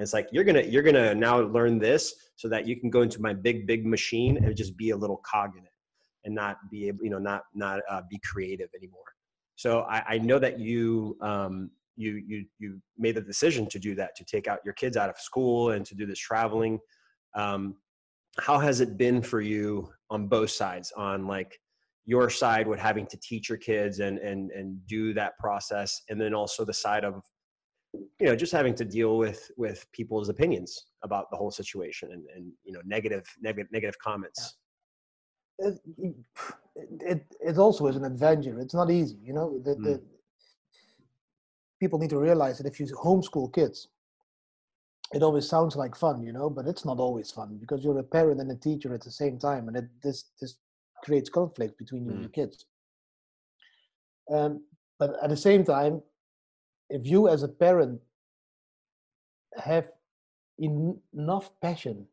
[0.00, 3.02] And it's like, you're to, you're to now learn this so that you can go
[3.02, 5.72] into my big, big machine and just be a little cog in it
[6.24, 9.04] and not be able, you know, not, not uh, be creative anymore.
[9.56, 13.94] So I, I know that you, um, you you you made the decision to do
[13.96, 16.78] that to take out your kids out of school and to do this traveling
[17.36, 17.76] um,
[18.38, 21.60] how has it been for you on both sides on like
[22.06, 26.18] your side with having to teach your kids and and and do that process and
[26.18, 27.22] then also the side of
[27.92, 32.24] you know just having to deal with with people's opinions about the whole situation and
[32.34, 34.56] and you know negative negative negative comments
[35.58, 35.78] it,
[37.00, 39.84] it, it also is an adventure it's not easy you know the, mm.
[39.84, 40.02] the
[41.80, 43.88] people need to realize that if you homeschool kids,
[45.12, 48.04] it always sounds like fun, you know, but it's not always fun because you're a
[48.04, 50.56] parent and a teacher at the same time, and it, this this
[51.02, 52.14] creates conflict between you mm.
[52.14, 52.66] and your kids.
[54.32, 54.62] Um,
[54.98, 56.02] but at the same time,
[56.90, 58.00] if you as a parent
[59.56, 59.88] have
[60.62, 62.06] en- enough passion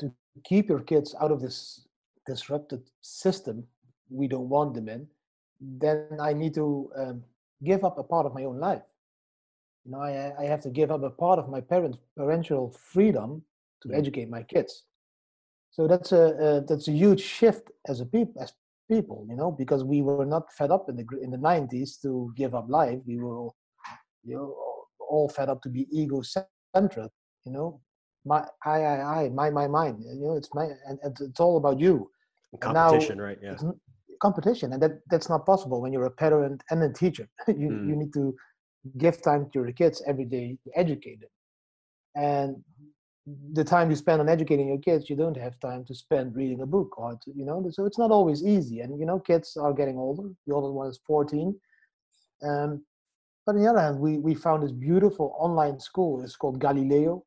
[0.00, 0.12] to
[0.44, 1.86] keep your kids out of this
[2.26, 3.64] disrupted system
[4.10, 5.06] we don't want them in,
[5.60, 7.24] then I need to um,
[7.64, 8.82] give up a part of my own life.
[9.84, 13.42] You know, I, I have to give up a part of my parents' parental freedom
[13.82, 13.98] to mm-hmm.
[13.98, 14.82] educate my kids.
[15.70, 18.52] So that's a, a, that's a huge shift as a people as
[18.90, 22.32] people, you know, because we were not fed up in the in the '90s to
[22.36, 22.98] give up life.
[23.06, 23.56] We were, all,
[24.24, 24.54] you know,
[24.98, 27.10] all fed up to be egocentric.
[27.44, 27.80] You know,
[28.24, 29.98] my I I I my my mine.
[30.00, 32.10] You know, it's my and it's all about you.
[32.60, 33.38] Competition, now, right?
[33.42, 33.56] Yeah
[34.20, 37.88] competition and that that's not possible when you're a parent and a teacher you, mm.
[37.88, 38.34] you need to
[38.98, 41.30] give time to your kids every day to educate them
[42.14, 42.56] and
[43.52, 46.60] the time you spend on educating your kids you don't have time to spend reading
[46.60, 49.56] a book or to, you know so it's not always easy and you know kids
[49.56, 51.54] are getting older the oldest one is 14
[52.42, 52.84] um,
[53.44, 57.24] but on the other hand we, we found this beautiful online school it's called galileo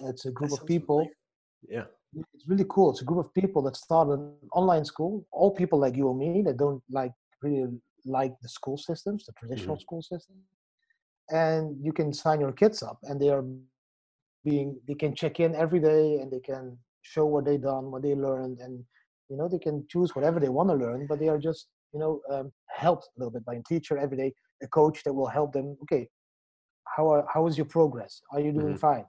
[0.00, 1.08] it's a group of people
[1.68, 1.84] yeah
[2.34, 2.90] it's really cool.
[2.90, 5.26] It's a group of people that started an online school.
[5.30, 7.66] All people like you and me that don't like really
[8.04, 9.82] like the school systems, the traditional mm-hmm.
[9.82, 10.36] school system.
[11.30, 13.44] And you can sign your kids up, and they are
[14.44, 18.02] being they can check in every day, and they can show what they done, what
[18.02, 18.84] they learned, and
[19.28, 21.06] you know they can choose whatever they want to learn.
[21.08, 24.16] But they are just you know um, helped a little bit by a teacher every
[24.16, 25.76] day, a coach that will help them.
[25.82, 26.08] Okay,
[26.96, 28.20] how are, how is your progress?
[28.32, 28.76] Are you doing mm-hmm.
[28.76, 29.04] fine?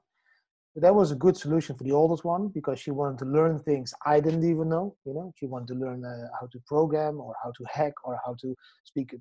[0.76, 3.94] that was a good solution for the oldest one because she wanted to learn things
[4.06, 4.96] I didn't even know.
[5.06, 8.20] You know, she wanted to learn uh, how to program or how to hack or
[8.26, 9.16] how to speak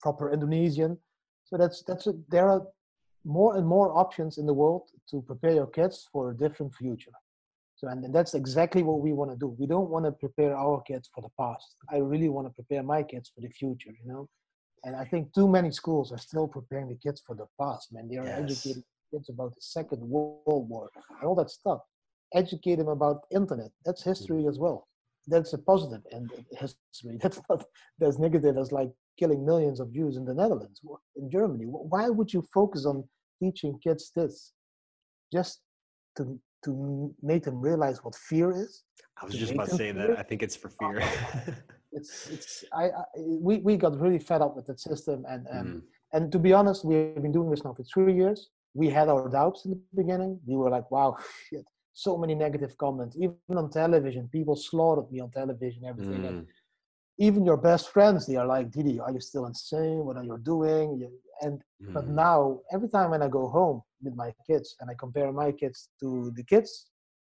[0.00, 0.98] proper Indonesian.
[1.44, 2.62] So that's that's a, there are
[3.24, 7.12] more and more options in the world to prepare your kids for a different future.
[7.76, 9.48] So and, that's exactly what we want to do.
[9.58, 11.76] We don't want to prepare our kids for the past.
[11.90, 13.90] I really want to prepare my kids for the future.
[13.90, 14.28] You know,
[14.84, 17.92] and I think too many schools are still preparing the kids for the past.
[17.92, 18.40] Man, they are yes.
[18.42, 21.80] educating kids about the Second World War and all that stuff.
[22.34, 23.70] Educate them about internet.
[23.84, 24.48] That's history mm-hmm.
[24.48, 24.88] as well.
[25.26, 27.18] That's a positive and history.
[27.22, 27.64] That's not
[28.02, 30.80] as negative as like killing millions of Jews in the Netherlands,
[31.16, 31.64] in Germany.
[31.64, 33.04] Why would you focus on
[33.42, 34.52] teaching kids this?
[35.32, 35.60] Just
[36.16, 38.84] to to make them realize what fear is.
[39.20, 40.08] I was just about to say fear.
[40.08, 40.18] that.
[40.18, 41.02] I think it's for fear.
[41.92, 45.66] it's it's I, I, we we got really fed up with that system and and
[45.66, 45.82] mm.
[46.12, 49.28] and to be honest, we've been doing this now for three years we had our
[49.28, 50.40] doubts in the beginning.
[50.46, 51.16] We were like, wow,
[51.48, 53.16] shit, so many negative comments.
[53.16, 56.22] Even on television, people slaughtered me on television, everything.
[56.22, 56.28] Mm.
[56.28, 56.46] And
[57.18, 60.04] even your best friends, they are like, Didi, are you still insane?
[60.04, 61.08] What are you doing?
[61.42, 61.92] And mm.
[61.92, 65.52] but now, every time when I go home with my kids and I compare my
[65.52, 66.86] kids to the kids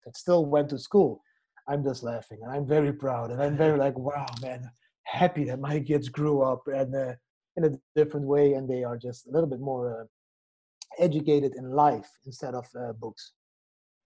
[0.05, 1.21] that still went to school,
[1.67, 4.69] I'm just laughing and I'm very proud and I'm very like, wow, man,
[5.03, 7.13] happy that my kids grew up and uh,
[7.55, 10.05] in a different way and they are just a little bit more uh,
[11.03, 13.33] educated in life instead of uh, books.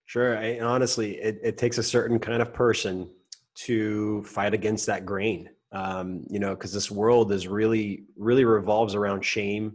[0.05, 0.37] Sure.
[0.37, 3.09] I, honestly, it, it takes a certain kind of person
[3.53, 5.49] to fight against that grain.
[5.73, 9.73] Um, you know, because this world is really, really revolves around shame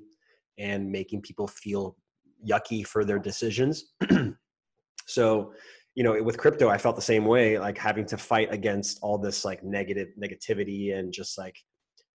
[0.58, 1.96] and making people feel
[2.46, 3.92] yucky for their decisions.
[5.06, 5.52] so,
[5.94, 9.16] you know, with crypto, I felt the same way, like having to fight against all
[9.16, 11.56] this like negative negativity and just like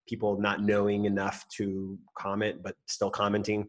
[0.07, 3.67] people not knowing enough to comment, but still commenting.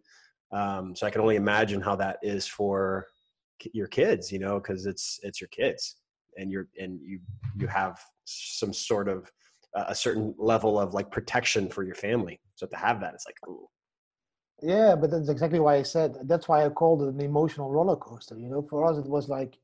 [0.53, 3.07] Um, so I can only imagine how that is for
[3.73, 5.97] your kids, you know, because it's it's your kids,
[6.37, 7.21] and you're and you
[7.57, 9.31] you have some sort of
[9.89, 12.41] a certain level of like protection for your family.
[12.55, 13.69] So to have that, it's like, ooh.
[14.61, 17.97] Yeah, but that's exactly why I said that's why I called it an emotional roller
[17.97, 18.37] coaster.
[18.37, 19.57] You know, for us it was like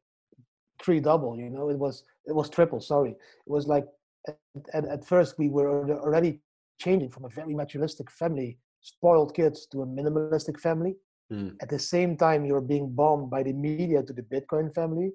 [0.82, 1.36] three double.
[1.36, 2.80] You know, it was it was triple.
[2.80, 3.86] Sorry, it was like
[4.28, 4.36] at,
[4.72, 6.40] at, at first we were already
[6.78, 10.94] changing from a very materialistic family spoiled kids to a minimalistic family.
[11.32, 11.56] Mm.
[11.62, 15.10] At the same time, you're being bombed by the media to the Bitcoin family,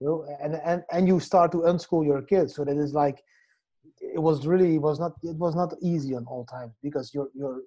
[0.00, 2.54] you know, and and and you start to unschool your kids.
[2.54, 3.18] So that is like,
[4.16, 7.30] it was really it was not it was not easy on all times because you're
[7.34, 7.60] you're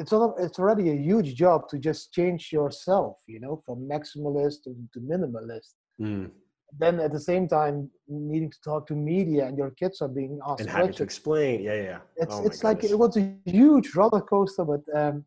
[0.00, 4.64] it's all, it's already a huge job to just change yourself, you know, from maximalist
[4.64, 5.74] to, to minimalist.
[6.02, 6.30] Mm
[6.76, 10.38] then at the same time needing to talk to media and your kids are being
[10.46, 13.94] asked and having to explain yeah yeah it's oh it's like it was a huge
[13.94, 15.24] roller coaster but um,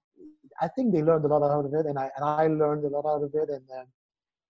[0.62, 2.88] i think they learned a lot out of it and i and i learned a
[2.88, 3.86] lot out of it and um,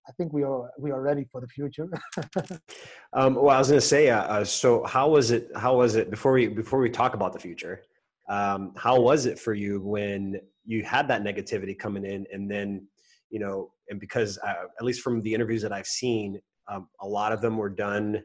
[0.08, 1.88] i think we are we are ready for the future
[3.14, 5.96] um, well i was going to say uh, uh, so how was it how was
[5.96, 7.82] it before we before we talk about the future
[8.30, 12.88] um, how was it for you when you had that negativity coming in and then
[13.30, 17.08] you know and because uh, at least from the interviews that i've seen um, a
[17.08, 18.24] lot of them were done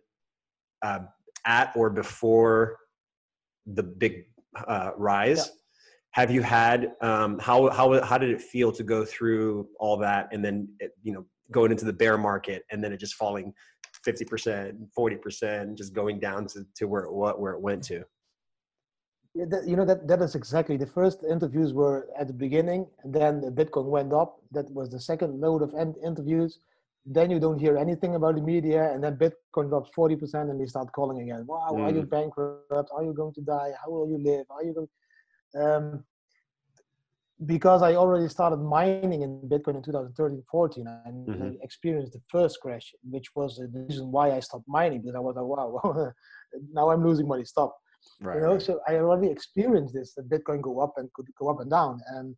[0.82, 1.00] uh,
[1.46, 2.76] at or before
[3.66, 4.24] the big
[4.66, 5.38] uh, rise.
[5.38, 5.52] Yeah.
[6.12, 10.28] Have you had um, how how how did it feel to go through all that
[10.32, 13.52] and then it, you know going into the bear market and then it just falling
[14.04, 17.82] fifty percent, forty percent, just going down to, to where it what where it went
[17.84, 18.04] to?
[19.34, 22.86] Yeah, that, you know that that is exactly the first interviews were at the beginning,
[23.04, 24.40] and then the Bitcoin went up.
[24.52, 26.58] That was the second load of interviews
[27.06, 30.66] then you don't hear anything about the media, and then Bitcoin drops 40%, and they
[30.66, 31.46] start calling again.
[31.46, 31.80] Wow, mm.
[31.82, 32.10] are you mm.
[32.10, 32.90] bankrupt?
[32.92, 33.70] Are you going to die?
[33.82, 34.46] How will you live?
[34.50, 34.88] Are you going?
[35.64, 36.04] Um,
[37.44, 41.50] because I already started mining in Bitcoin in 2013, 14, and mm-hmm.
[41.62, 45.36] Experienced the first crash, which was the reason why I stopped mining because I was
[45.36, 46.12] like, wow,
[46.72, 47.44] now I'm losing money.
[47.44, 47.76] Stop.
[48.20, 48.62] Right, you know, right.
[48.62, 52.00] so I already experienced this that Bitcoin go up and could go up and down,
[52.08, 52.34] and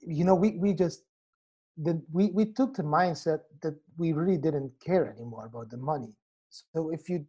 [0.00, 1.04] you know, we we just
[1.78, 6.16] that we, we took the mindset that we really didn't care anymore about the money.
[6.50, 7.26] So if you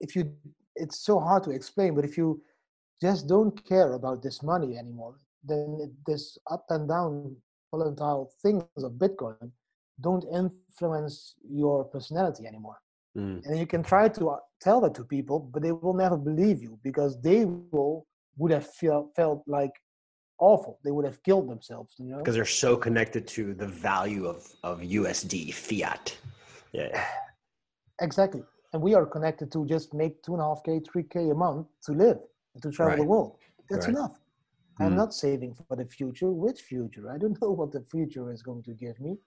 [0.00, 0.32] if you
[0.74, 2.42] it's so hard to explain, but if you
[3.02, 7.36] just don't care about this money anymore, then this up and down
[7.72, 9.50] volatile things of Bitcoin
[10.00, 12.78] don't influence your personality anymore.
[13.18, 13.44] Mm.
[13.44, 16.62] And you can try to uh, tell that to people, but they will never believe
[16.62, 18.06] you because they will
[18.38, 19.74] would have feel, felt like
[20.38, 20.78] awful.
[20.84, 24.40] They would have killed themselves, you know, because they're so connected to the value of
[24.62, 26.16] of USD fiat.
[26.72, 26.92] Yeah,
[28.00, 28.42] exactly.
[28.72, 31.34] And we are connected to just make two and a half k, three k a
[31.34, 32.20] month to live
[32.54, 32.98] and to travel right.
[32.98, 33.36] the world.
[33.70, 33.96] That's right.
[33.96, 34.18] enough.
[34.80, 34.96] I'm Mm.
[34.96, 36.30] not saving for the future.
[36.30, 37.10] Which future?
[37.10, 39.18] I don't know what the future is going to give me.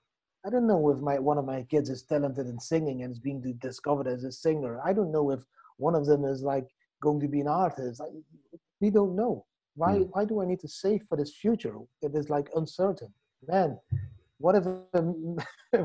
[0.46, 3.20] I don't know if my one of my kids is talented in singing and is
[3.20, 4.80] being discovered as a singer.
[4.86, 5.42] I don't know if
[5.78, 6.68] one of them is like
[7.02, 8.02] going to be an artist.
[8.02, 8.08] I,
[8.80, 9.46] we don't know.
[9.76, 9.94] Why?
[9.94, 10.10] Mm.
[10.12, 11.76] Why do I need to save for this future?
[12.02, 13.12] It is like uncertain.
[13.48, 13.80] Man,
[14.38, 15.38] what if um,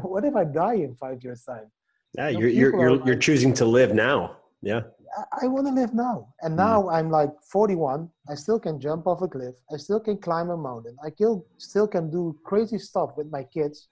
[0.03, 1.71] what if I die in five years' time?
[2.17, 4.37] Yeah, you're you're you're, you're choosing to live now.
[4.63, 4.83] Yeah.
[5.17, 6.33] I, I want to live now.
[6.43, 6.57] And Mm.
[6.57, 8.09] now I'm like 41.
[8.29, 9.55] I still can jump off a cliff.
[9.73, 10.97] I still can climb a mountain.
[11.05, 13.89] I still, still can do crazy stuff with my kids.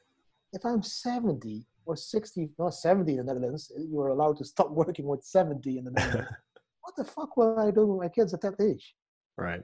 [0.53, 4.71] If I'm 70 or 60, not 70 in the Netherlands, you are allowed to stop
[4.83, 6.31] working with 70 in the Netherlands.
[6.83, 8.95] what the fuck will I do with my kids at that age?
[9.37, 9.63] Right.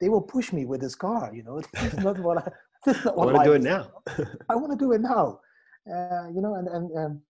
[0.00, 1.60] They will push me with this car, you know.
[1.72, 2.50] This is not what I,
[2.84, 3.90] this is not I what want to do it now.
[4.48, 5.40] I want to do it now.
[5.90, 7.20] Uh, you know, and, and, and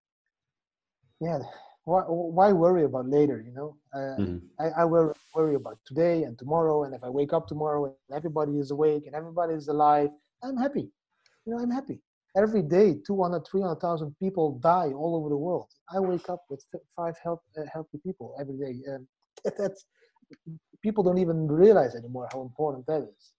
[1.20, 1.38] yeah,
[1.84, 3.76] why, why worry about later, you know?
[3.94, 4.40] Uh, Mhm.
[4.60, 6.84] I, I will worry about today and tomorrow.
[6.84, 10.10] And if I wake up tomorrow and everybody is awake and everybody is alive,
[10.42, 10.88] I'm happy.
[11.44, 12.00] You know, I'm happy.
[12.36, 15.68] Every day, 200, 300,000 people die all over the world.
[15.92, 16.64] I wake up with
[16.96, 17.36] five uh,
[17.72, 18.80] healthy people every day.
[18.86, 19.06] And
[19.58, 19.84] that's,
[20.82, 23.32] people don't even realize anymore how important that is.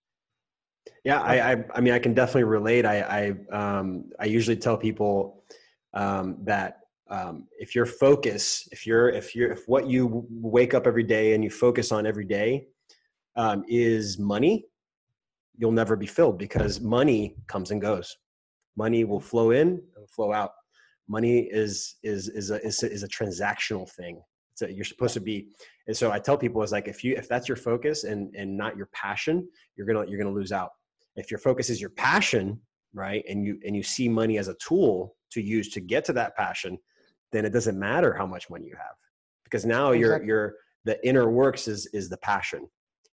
[1.03, 2.85] Yeah, I, I, I mean, I can definitely relate.
[2.85, 5.43] I, I, um, I usually tell people
[5.93, 10.87] um, that um, if your focus, if you're, if you're, if what you wake up
[10.87, 12.67] every day and you focus on every day
[13.35, 14.65] um, is money,
[15.57, 18.15] you'll never be filled because money comes and goes.
[18.77, 20.51] Money will flow in, and flow out.
[21.07, 24.21] Money is is is a is a, is a transactional thing.
[24.55, 25.49] So you're supposed to be.
[25.87, 28.57] And so I tell people is like if you if that's your focus and and
[28.57, 30.71] not your passion, you're gonna you're gonna lose out.
[31.15, 32.59] If your focus is your passion,
[32.93, 36.13] right, and you and you see money as a tool to use to get to
[36.13, 36.77] that passion,
[37.31, 38.95] then it doesn't matter how much money you have,
[39.43, 40.27] because now your Exactly.
[40.27, 40.55] your
[40.85, 42.67] the inner works is is the passion,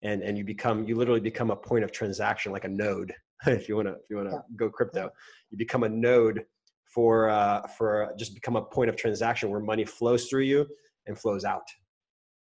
[0.03, 3.13] and and you become you literally become a point of transaction like a node.
[3.47, 4.41] if you wanna if you wanna Yeah.
[4.55, 5.09] go crypto,
[5.49, 6.45] you become a node
[6.85, 10.67] for uh, for just become a point of transaction where money flows through you
[11.07, 11.67] and flows out,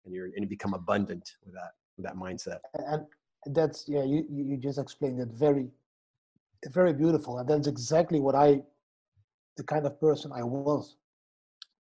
[0.05, 2.59] and you're and you become abundant with that with that mindset.
[2.73, 3.05] and
[3.55, 5.67] that's yeah you you just explained it very
[6.71, 8.61] very beautiful and that's exactly what i
[9.57, 10.95] the kind of person i was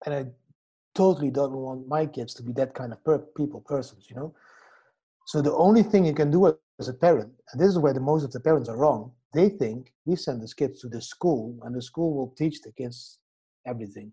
[0.06, 0.26] and i
[0.96, 4.34] totally don't want my kids to be that kind of per- people persons you know
[5.26, 7.72] so the only thing you can do as a parent and this is where the
[7.76, 11.56] most of the parents are wrong they think we send these kids to the school
[11.64, 13.20] and the school will teach the kids
[13.66, 14.12] everything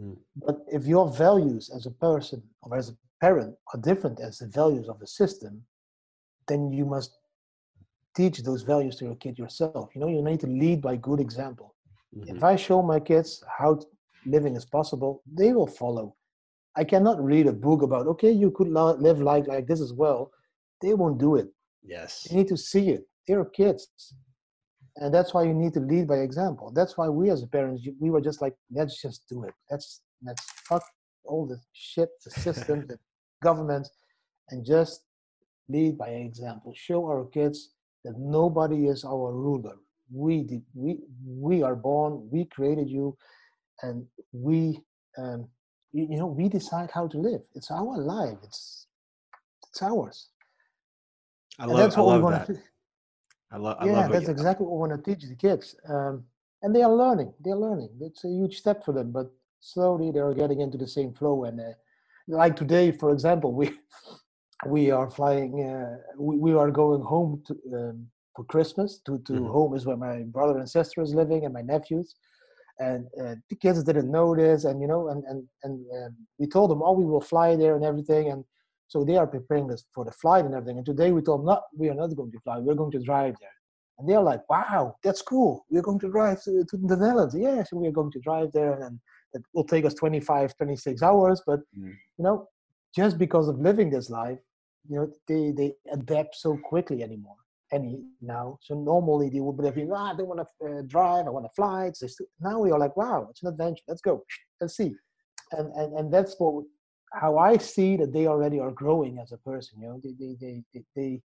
[0.00, 0.16] Mm.
[0.36, 4.46] but if your values as a person or as a parent are different as the
[4.48, 5.62] values of the system
[6.48, 7.18] then you must
[8.16, 9.82] teach those values to your kid yourself.
[9.94, 11.74] You know, you need to lead by good example.
[12.16, 12.28] Mhm.
[12.36, 13.78] If I show my kids how
[14.26, 16.14] living as possible, they will follow.
[16.76, 20.30] I cannot read a book about, okay, you could live life like this as well.
[20.80, 21.48] They won't do it.
[21.82, 22.26] Yes.
[22.30, 23.02] You need to see it.
[23.26, 23.88] They're kids.
[24.96, 26.72] And that's why you need to lead by example.
[26.74, 29.54] That's why we as parents, we were just like, let's just do it.
[29.70, 30.84] Let's, let's fuck
[31.24, 32.98] all the shit, the system, the
[33.42, 33.88] government,
[34.50, 35.02] and just
[35.68, 36.72] lead by example.
[36.76, 37.70] Show our kids
[38.04, 39.76] that nobody is our ruler.
[40.12, 42.28] We did, we we are born.
[42.32, 43.16] We created you,
[43.82, 44.80] and we
[45.18, 45.48] um,
[45.92, 47.42] you, you know we decide how to live.
[47.54, 48.38] It's our life.
[48.44, 48.86] It's
[49.70, 50.28] it's ours.
[51.58, 52.46] I and love, that's what we love want that.
[52.46, 52.58] to.
[53.52, 55.76] I, lo- I Yeah, love what that's exactly what we want to teach the kids.
[55.88, 56.24] Um,
[56.62, 57.34] and they are learning.
[57.40, 57.90] They're learning.
[58.00, 61.44] It's a huge step for them, but slowly they are getting into the same flow.
[61.44, 61.64] And uh,
[62.28, 63.72] like today, for example, we
[64.66, 65.64] we are flying.
[65.64, 68.06] Uh, we, we are going home to, um,
[68.36, 69.00] for Christmas.
[69.06, 69.52] To to Mhm.
[69.52, 72.16] home is where my brother and sister is living, and my nephews.
[72.80, 76.46] And uh, the kids didn't know this, and you know, and and and um, we
[76.46, 78.42] told them, oh, we will fly there and everything, and
[78.88, 80.78] so they are preparing us for the flight and everything.
[80.78, 82.58] And today we told them, not, we are not going to fly.
[82.58, 83.56] We're going to drive there.
[83.98, 85.64] And they're like, wow, that's cool.
[85.70, 87.36] We're going to drive to, to the Netherlands.
[87.38, 88.82] Yes, we are going to drive there.
[88.82, 88.98] And
[89.32, 91.40] it will take us 25, 26 hours.
[91.46, 91.92] But, Mm.
[92.18, 92.48] you know,
[92.96, 94.40] just because of living this life,
[94.88, 97.36] you know, they, they adapt so quickly anymore.
[97.72, 98.58] Any now.
[98.62, 101.26] So normally they would be like, ah, I don't want to uh, drive.
[101.26, 101.90] I want to fly.
[101.98, 103.82] Just, now we are like, wow, it's an adventure.
[103.86, 104.24] Let's go.
[104.60, 104.92] Let's see.
[105.52, 106.64] And, and, and that's what
[107.12, 109.80] how I see that they already are growing as a person.
[109.80, 111.22] You know, they they they they, they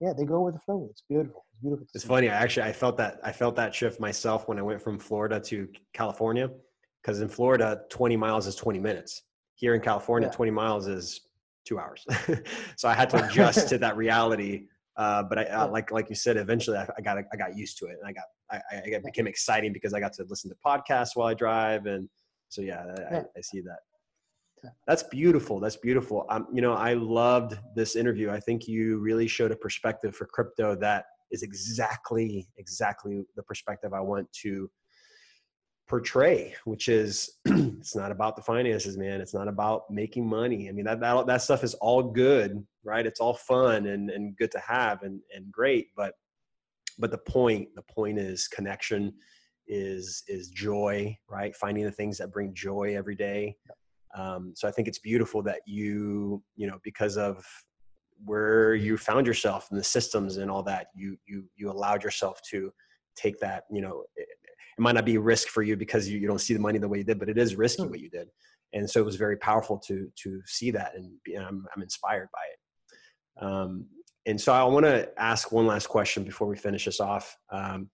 [0.00, 0.88] yeah, they go with the flow.
[0.90, 1.44] It's beautiful.
[1.52, 1.86] It's beautiful.
[1.94, 2.08] It's see.
[2.08, 2.28] funny.
[2.28, 5.38] I actually I felt that I felt that shift myself when I went from Florida
[5.40, 6.50] to California,
[7.02, 9.22] because in Florida, 20 miles is 20 minutes.
[9.54, 10.36] Here in California, Yeah.
[10.36, 11.20] 20 miles is
[11.66, 12.06] two hours.
[12.76, 14.68] so I had to adjust to that reality.
[15.00, 15.64] Uh, but I, Yeah.
[15.64, 18.06] uh, like like you said, eventually I, I got I got used to it, and
[18.06, 21.32] I got I, I became exciting because I got to listen to podcasts while I
[21.32, 22.06] drive, and
[22.50, 23.18] so yeah, I, Yeah.
[23.18, 23.78] I, I see that.
[24.86, 25.58] That's beautiful.
[25.58, 26.26] That's beautiful.
[26.28, 28.30] Um, you know, I loved this interview.
[28.30, 33.94] I think you really showed a perspective for crypto that is exactly, exactly the perspective
[33.94, 34.70] I want to
[35.90, 39.20] portray, which is it's not about the finances, man.
[39.20, 40.68] It's not about making money.
[40.68, 43.04] I mean, that, that, that stuff is all good, right?
[43.04, 45.88] It's all fun and, and good to have and, and great.
[45.96, 46.14] But,
[47.00, 49.12] but the point, the point is connection
[49.66, 51.56] is, is joy, right?
[51.56, 53.56] Finding the things that bring joy every day.
[54.14, 57.44] Um, so I think it's beautiful that you, you know, because of
[58.24, 62.40] where you found yourself and the systems and all that, you, you, you allowed yourself
[62.50, 62.72] to
[63.16, 64.04] take that, you know,
[64.80, 66.88] it, might not be risk for you because you, you don't see the money the
[66.88, 68.28] way you did, but it is risky what you did.
[68.72, 72.40] And so it was very powerful to, to see that and I'm, I'm inspired by
[72.52, 73.44] it.
[73.44, 73.86] Um,
[74.26, 77.36] and so I want to ask one last question before we finish this off.
[77.50, 77.90] Um,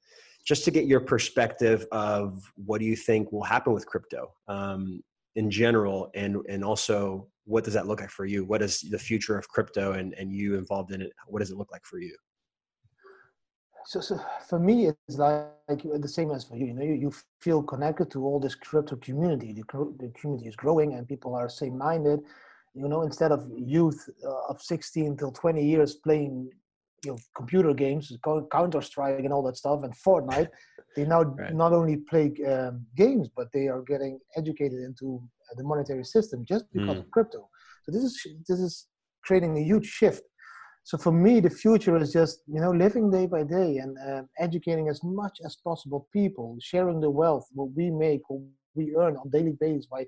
[0.46, 4.32] just to get your perspective of what do you think will happen with crypto?
[4.48, 5.02] Um,
[5.36, 8.98] in general and and also what does that look like for you what is the
[8.98, 11.98] future of crypto and and you involved in it what does it look like for
[11.98, 12.16] you
[13.86, 16.94] so, so for me it's like, like the same as for you you know you,
[16.94, 19.62] you feel connected to all this crypto community the,
[19.98, 22.20] the community is growing and people are same minded
[22.74, 26.50] you know instead of youth uh, of 16 till 20 years playing
[27.04, 28.12] you know computer games
[28.50, 30.48] counter strike and all that stuff and fortnite
[30.96, 31.54] they now right.
[31.54, 35.22] not only play um, games but they are getting educated into
[35.56, 36.98] the monetary system just because mm.
[36.98, 37.48] of crypto
[37.84, 38.88] so this is this is
[39.24, 40.22] creating a huge shift
[40.88, 44.22] so for me the future is just you know living day by day and uh,
[44.46, 48.42] educating as much as possible people sharing the wealth what we make what
[48.74, 50.02] we earn on daily basis by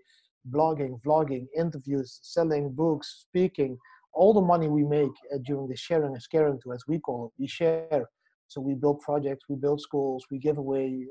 [0.55, 3.77] blogging vlogging interviews selling books speaking
[4.19, 7.27] all the money we make uh, during the sharing and scaring to as we call
[7.27, 8.07] it we share
[8.49, 11.07] so we build projects, we build schools, we give away.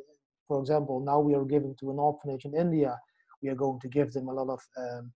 [0.47, 2.97] For example, now we are giving to an orphanage in India.
[3.43, 4.59] We are going to give them a lot of.
[4.77, 5.13] Um,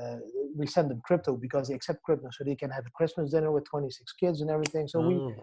[0.00, 0.16] uh,
[0.56, 3.52] we send them crypto because they accept crypto, so they can have a Christmas dinner
[3.52, 4.88] with 26 kids and everything.
[4.88, 5.08] So oh.
[5.08, 5.34] we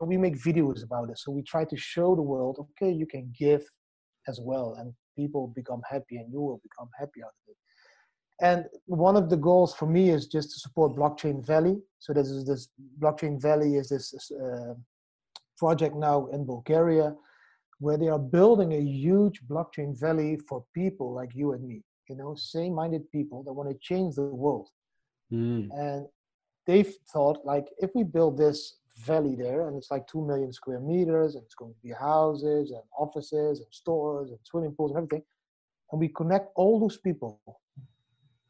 [0.00, 1.18] we make videos about it.
[1.18, 3.64] So we try to show the world, okay, you can give
[4.28, 7.56] as well, and people become happy, and you will become happy out of it.
[8.40, 11.78] And one of the goals for me is just to support Blockchain Valley.
[11.98, 12.68] So this is this
[13.00, 14.74] Blockchain Valley is this uh,
[15.58, 17.14] project now in Bulgaria
[17.78, 22.16] where they are building a huge blockchain valley for people like you and me, you
[22.16, 24.68] know, same minded people that want to change the world.
[25.32, 25.68] Mm.
[25.72, 26.06] And
[26.66, 30.80] they've thought, like, if we build this valley there, and it's like 2 million square
[30.80, 34.98] meters, and it's going to be houses and offices and stores and swimming pools and
[34.98, 35.22] everything,
[35.92, 37.40] and we connect all those people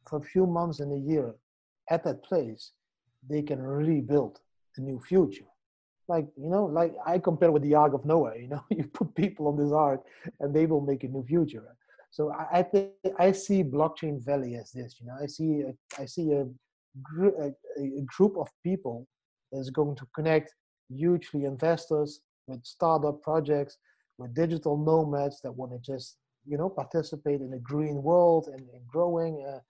[0.08, 1.34] for a few months in a year
[1.90, 2.72] at that place,
[3.28, 4.40] they can rebuild
[4.76, 5.46] a new future
[6.08, 9.14] like you know like i compare with the ark of noah you know you put
[9.14, 10.02] people on this ark
[10.40, 11.75] and they will make a new future
[12.10, 16.02] so i, I think i see blockchain valley as this you know i see a,
[16.02, 19.06] i see a, a, a group of people
[19.52, 20.54] that's going to connect
[20.88, 23.78] hugely investors with startup projects
[24.18, 28.60] with digital nomads that want to just you know participate in a green world and,
[28.72, 29.60] and growing uh,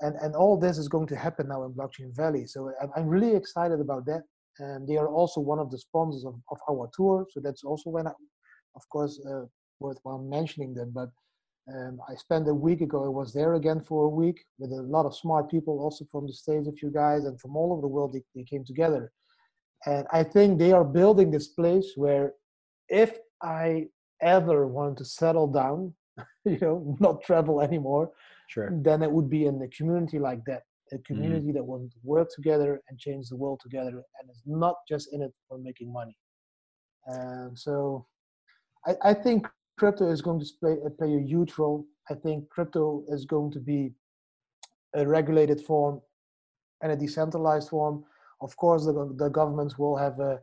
[0.00, 3.06] and and all this is going to happen now in blockchain valley so I'm, I'm
[3.06, 4.22] really excited about that
[4.60, 7.26] and they are also one of the sponsors of, of our tour.
[7.30, 8.12] So that's also when, I,
[8.76, 9.46] of course, uh,
[9.78, 10.92] worthwhile mentioning them.
[10.94, 11.08] But
[11.74, 13.04] um, I spent a week ago.
[13.04, 16.26] I was there again for a week with a lot of smart people, also from
[16.26, 18.12] the states, a few guys, and from all over the world.
[18.12, 19.12] They, they came together,
[19.86, 22.34] and I think they are building this place where,
[22.88, 23.88] if I
[24.22, 25.94] ever want to settle down,
[26.44, 28.10] you know, not travel anymore,
[28.48, 28.70] sure.
[28.82, 30.62] then it would be in a community like that
[30.92, 31.02] a mm-hmm.
[31.14, 31.54] community mm.
[31.54, 35.22] that wants to work together and change the world together and is not just in
[35.22, 36.16] it for making money.
[37.06, 38.06] And so
[38.86, 39.46] I, I think
[39.80, 41.86] crypto is going to play, uh, play a huge role.
[42.10, 43.92] I think crypto is going to be
[44.94, 46.02] a regulated form
[46.82, 48.04] and a decentralized form.
[48.42, 50.38] Of course, the, the governments will have a,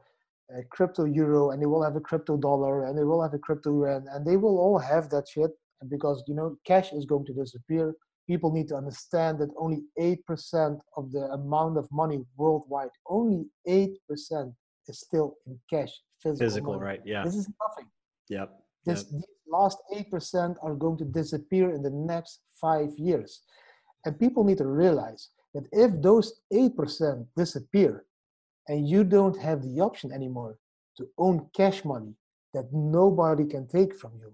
[0.57, 3.43] a crypto euro and they will have a crypto dollar and they will have a
[3.47, 5.51] crypto yuan and they will all have that shit
[5.87, 7.93] because you know cash is going to disappear
[8.31, 13.95] people need to understand that only 8% of the amount of money worldwide, only 8%
[14.87, 16.45] is still in cash, physical.
[16.45, 17.01] Physical, right?
[17.05, 17.23] Yeah.
[17.23, 17.87] This is nothing.
[18.29, 18.49] Yep.
[18.87, 19.23] This yep.
[19.47, 23.41] last 8% are going to disappear in the next five years.
[24.05, 28.05] And people need to realize that if those 8% disappear
[28.67, 30.57] and you don't have the option anymore
[30.97, 32.13] to own cash money
[32.53, 34.33] that nobody can take from you,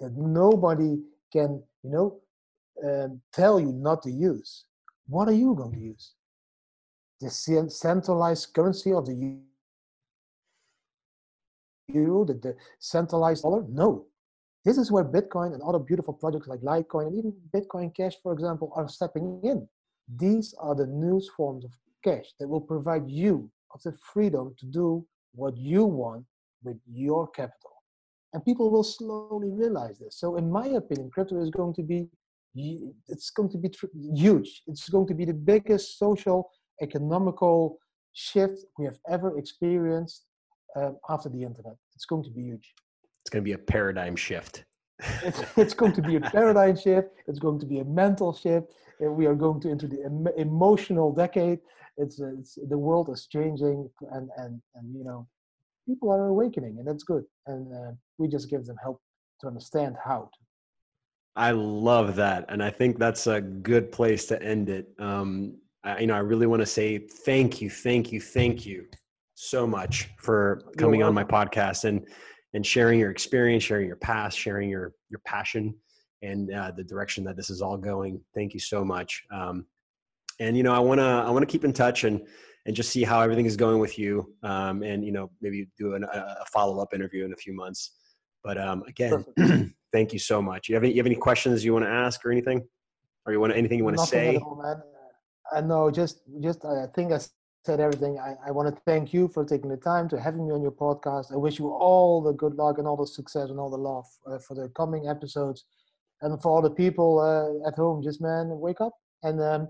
[0.00, 1.00] that nobody
[1.32, 2.20] can, you know,
[2.84, 4.64] um, tell you not to use,
[5.06, 6.12] what are you going to use?
[7.20, 7.30] The
[7.70, 9.14] centralized currency of the
[11.94, 13.64] euro, the, the centralized dollar?
[13.68, 14.06] No.
[14.64, 18.32] this is where Bitcoin and other beautiful projects like Litecoin and even Bitcoin Cash, for
[18.32, 19.68] example, are stepping in.
[20.16, 21.72] These are the new forms of
[22.04, 26.24] cash that will provide you of the freedom to do what you want
[26.62, 27.70] with your capital.
[28.32, 30.16] And people will slowly realize this.
[30.16, 32.08] So, in my opinion, crypto is going to be
[32.54, 33.70] it's going to be
[34.14, 34.62] huge.
[34.66, 36.50] It's going to be the biggest social,
[36.82, 37.78] economical
[38.12, 40.26] shift we have ever experienced
[40.76, 41.76] um, after the internet.
[41.94, 42.74] It's going to be huge.
[43.22, 44.64] It's going to be a paradigm shift.
[45.22, 47.10] it's, it's going to be a paradigm shift.
[47.26, 48.72] It's going to be a mental shift.
[49.00, 51.60] And we are going to into the em- emotional decade.
[51.96, 55.26] It's, it's the world is changing, and and and you know,
[55.86, 57.24] people are awakening, and that's good.
[57.46, 59.02] And uh, we just give them help
[59.40, 60.38] to understand how to.
[61.36, 64.88] I love that, and I think that's a good place to end it.
[64.98, 68.86] Um, I, you know, I really want to say thank you, thank you, thank you
[69.42, 72.06] so much for coming on my podcast and
[72.54, 75.74] and sharing your experience, sharing your past, sharing your your passion,
[76.22, 78.20] and uh, the direction that this is all going.
[78.34, 79.22] Thank you so much.
[79.32, 79.66] Um,
[80.40, 82.20] and you know, I wanna I wanna keep in touch and
[82.66, 84.32] and just see how everything is going with you.
[84.44, 87.98] Um, and you know, maybe do an, a follow up interview in a few months.
[88.44, 89.24] But um, again,
[89.92, 90.68] thank you so much.
[90.68, 92.62] You have any you have any questions you want to ask or anything,
[93.26, 94.36] or you want anything you want to say?
[94.36, 94.62] All.
[95.52, 97.18] I know just just I think I
[97.64, 98.18] said everything.
[98.18, 100.72] I, I want to thank you for taking the time to having me on your
[100.72, 101.32] podcast.
[101.32, 104.06] I wish you all the good luck and all the success and all the love
[104.26, 105.64] uh, for the coming episodes.
[106.22, 108.94] And for all the people uh, at home, just man, wake up.
[109.22, 109.68] And um,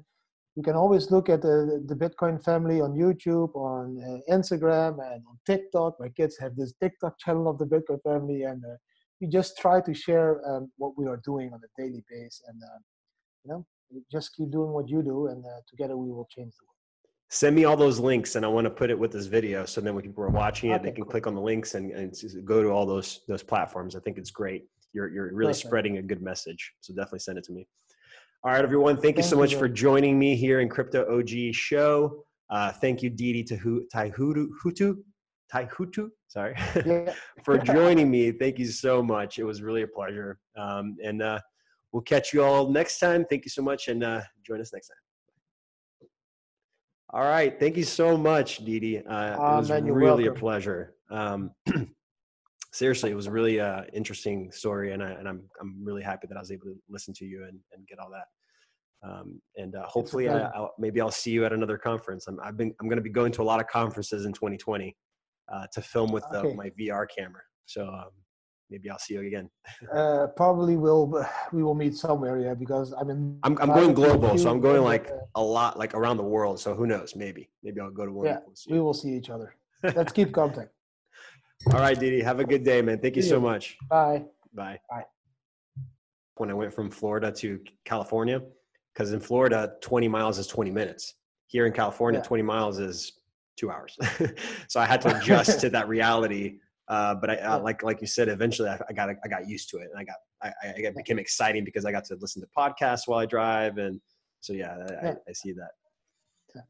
[0.57, 5.23] you can always look at the, the Bitcoin family on YouTube, on uh, Instagram, and
[5.27, 6.01] on TikTok.
[6.01, 8.43] My kids have this TikTok channel of the Bitcoin family.
[8.45, 8.77] And uh,
[9.21, 12.43] we just try to share um, what we are doing on a daily basis.
[12.49, 12.79] And, uh,
[13.45, 13.67] you know,
[14.11, 16.72] just keep doing what you do, and uh, together we will change the world
[17.33, 19.81] send me all those links and i want to put it with this video so
[19.81, 21.11] then when people are watching it okay, they can cool.
[21.11, 22.15] click on the links and, and
[22.45, 23.97] go to all those those platforms.
[23.97, 24.65] I think it's great.
[24.93, 25.67] You're, you're really Perfect.
[25.67, 27.67] spreading a good message so definitely send it to me.
[28.45, 31.31] All right everyone thank, thank you so much for joining me here in crypto og
[31.55, 32.23] show.
[32.51, 34.97] Uh, thank you didi taihuttu hutu
[35.51, 36.55] taihuttu sorry
[37.45, 38.31] for joining me.
[38.31, 39.39] Thank you so much.
[39.39, 40.39] It was really a pleasure.
[40.55, 41.41] Um, and uh,
[41.93, 43.25] we'll catch you all next time.
[43.25, 45.12] Thank you so much and uh, join us next time
[47.13, 47.59] all right.
[47.59, 48.99] Thank you so much, Didi.
[48.99, 50.37] Uh, oh, it was man, really welcome.
[50.37, 50.95] a pleasure.
[51.11, 51.51] Um,
[52.73, 56.37] seriously, it was really uh, interesting story, and, I, and I'm I'm really happy that
[56.37, 59.09] I was able to listen to you and, and get all that.
[59.09, 62.27] Um, and uh, hopefully, I, will maybe I'll see you at another conference.
[62.29, 64.97] I'm I've been I'm going to be going to a lot of conferences in 2020
[65.53, 66.55] uh, to film with the, okay.
[66.55, 67.43] my VR camera.
[67.67, 68.11] So um,
[68.73, 69.49] maybe I'll see you again.
[69.95, 71.25] uh, probably will.
[71.53, 72.55] We will meet somewhere, yeah.
[72.55, 73.39] Because I'm in.
[73.45, 76.59] I'm, I'm going global, so I'm going like uh, a lot, like around the world.
[76.59, 77.15] So who knows?
[77.15, 78.27] Maybe, maybe I'll go to one.
[78.27, 79.55] Yeah, we will see each other.
[79.83, 80.71] Let's keep contact.
[81.73, 82.21] All right, Didi.
[82.23, 82.99] Have a good day, man.
[82.99, 83.77] Thank you so much.
[83.89, 84.25] Bye.
[84.53, 84.81] Bye.
[84.91, 85.05] Bye.
[86.37, 88.43] When I went from Florida to California,
[88.93, 91.15] because in Florida, 20 miles is 20 minutes.
[91.47, 92.27] Here in California, yeah.
[92.27, 93.13] 20 miles is
[93.57, 93.97] two hours.
[94.69, 96.59] so I had to adjust to that reality
[96.93, 99.71] uh, but I, uh, like like you said, eventually I, I, got I got used
[99.71, 102.49] to it, and I got I, I became exciting because I got to listen to
[102.57, 103.99] podcasts while I drive, and
[104.41, 105.09] so yeah, I.
[105.27, 105.71] I see that.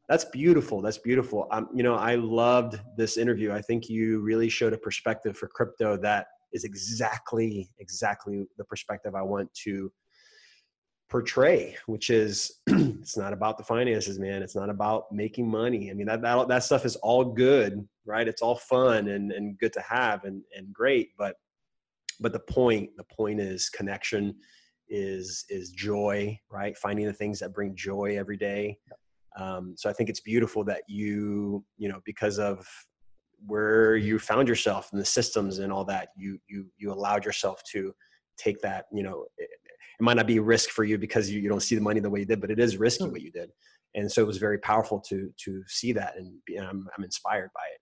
[0.09, 0.81] That's beautiful.
[0.81, 1.49] That's beautiful.
[1.51, 3.51] Um, you know, I loved this interview.
[3.51, 9.17] I think you really showed a perspective for crypto that is exactly exactly the perspective
[9.17, 9.91] I want to
[11.11, 14.41] portray, which is it's not about the finances, man.
[14.41, 15.91] It's not about making money.
[15.91, 18.29] I mean, that, that, that stuff is all good, right?
[18.29, 21.11] It's all fun and, and good to have and, and great.
[21.17, 21.37] But,
[22.21, 24.35] but the point, the point is connection
[24.89, 26.77] is, is joy, right?
[26.77, 28.79] Finding the things that bring joy every day.
[29.39, 32.67] Um, so I think it's beautiful that you, you know, because of
[33.47, 37.63] where you found yourself and the systems and all that, you, you, you allowed yourself
[37.73, 37.95] to
[38.37, 39.49] take that, you know, it
[40.01, 42.21] might not be risk for you because you, you don't see the money the way
[42.21, 43.51] you did, but it is risky what you did.
[43.95, 47.05] And so it was very powerful to to see that, and, be, and I'm, I'm
[47.05, 47.81] inspired by it.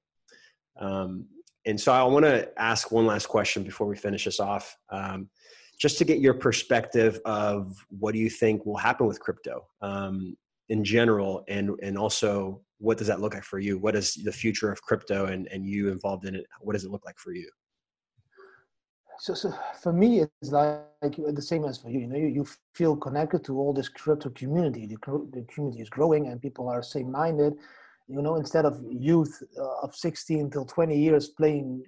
[0.80, 1.26] Um,
[1.66, 5.28] and so I want to ask one last question before we finish this off, um,
[5.78, 10.36] just to get your perspective of what do you think will happen with crypto um,
[10.68, 13.78] in general, and and also what does that look like for you?
[13.78, 16.46] What is the future of crypto, and and you involved in it?
[16.60, 17.48] What does it look like for you?
[19.20, 22.28] so, so for me it's like, like, the same as for you you know you,
[22.28, 24.96] you feel connected to all this crypto community the,
[25.32, 27.52] the community is growing and people are same minded
[28.11, 31.82] you know instead of youth uh, of 16 till 20 years playing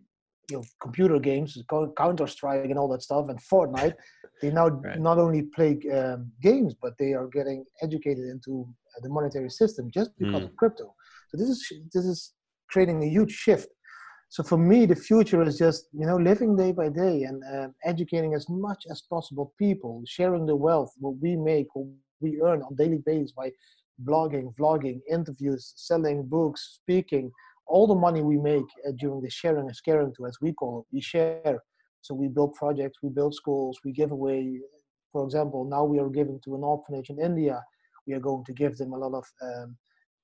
[0.51, 1.59] you know computer games
[1.97, 3.95] counter strike and all that stuff and fortnite
[4.43, 5.01] they now right.
[5.01, 8.67] not only play um, games but they are getting educated into
[8.97, 10.45] uh, the monetary system just because mm.
[10.45, 10.95] of crypto
[11.29, 12.35] so this is this is
[12.71, 13.69] creating a huge shift
[14.33, 17.69] so for me, the future is just you know living day by day and uh,
[17.85, 21.89] educating as much as possible people, sharing the wealth, what we make, what
[22.23, 23.51] we earn on daily basis by
[24.05, 27.31] blogging, vlogging, interviews, selling books, speaking.
[27.67, 30.81] All the money we make uh, during the sharing and caring to, as we call
[30.81, 31.63] it, we share.
[32.03, 34.61] So we build projects, we build schools, we give away.
[35.13, 37.63] For example, now we are giving to an orphanage in India.
[38.07, 39.77] We are going to give them a lot of um,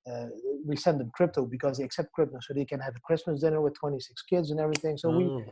[0.08, 0.26] uh,
[0.66, 3.60] we send them crypto because they accept crypto so they can have a christmas dinner
[3.60, 5.42] with 26 kids and everything so oh.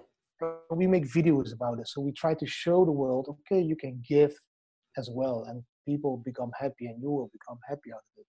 [0.71, 3.77] we we make videos about it so we try to show the world okay you
[3.77, 4.35] can give
[4.97, 8.27] as well and people become happy and you will become happy out of it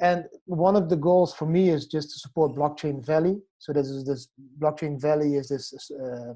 [0.00, 3.88] and one of the goals for me is just to support blockchain valley so this
[3.88, 4.28] is this
[4.60, 6.34] blockchain valley is this uh,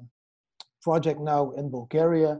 [0.81, 2.39] project now in bulgaria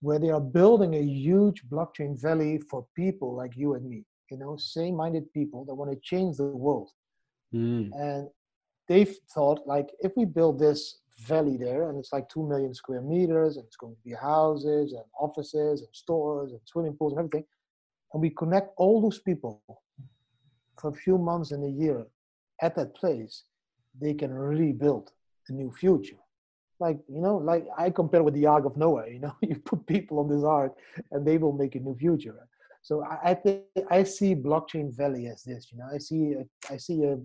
[0.00, 4.38] where they are building a huge blockchain valley for people like you and me you
[4.38, 6.90] know, same-minded people that want to change the world.
[7.54, 7.90] Mm.
[7.94, 8.28] And
[8.88, 13.00] they've thought like, if we build this valley there, and it's like two million square
[13.00, 17.20] meters, and it's going to be houses and offices and stores and swimming pools and
[17.20, 17.44] everything,
[18.12, 19.62] and we connect all those people
[20.80, 22.06] for a few months in a year
[22.62, 23.44] at that place,
[24.00, 25.12] they can rebuild
[25.48, 26.16] a new future.
[26.80, 29.86] Like, you know, like I compare with the Ark of Noah, you know, you put
[29.86, 30.74] people on this ark
[31.10, 32.36] and they will make a new future.
[32.82, 35.68] So I, I think I see blockchain valley as this.
[35.72, 37.18] You know, I see a, I see a,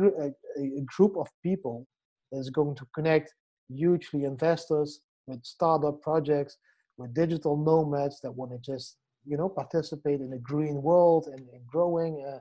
[0.00, 1.86] a, a group of people
[2.30, 3.34] that's going to connect
[3.68, 6.56] hugely investors with startup projects,
[6.98, 11.48] with digital nomads that want to just you know participate in a green world and,
[11.52, 12.24] and growing.
[12.26, 12.38] Uh,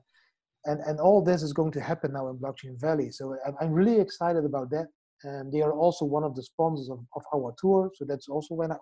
[0.65, 3.11] and and all this is going to happen now in blockchain valley.
[3.11, 4.88] So I'm, I'm really excited about that.
[5.23, 7.91] And they are also one of the sponsors of, of our tour.
[7.95, 8.77] So that's also when I,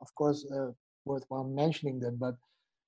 [0.00, 0.70] of course, uh,
[1.04, 2.16] worthwhile mentioning them.
[2.18, 2.34] But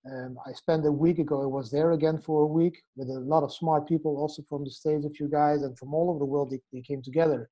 [0.06, 3.20] um, I spent a week ago, I was there again for a week with a
[3.20, 6.18] lot of smart people, also from the States, a few guys, and from all over
[6.18, 7.50] the world, they, they came together.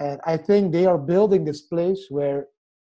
[0.00, 2.46] And I think they are building this place where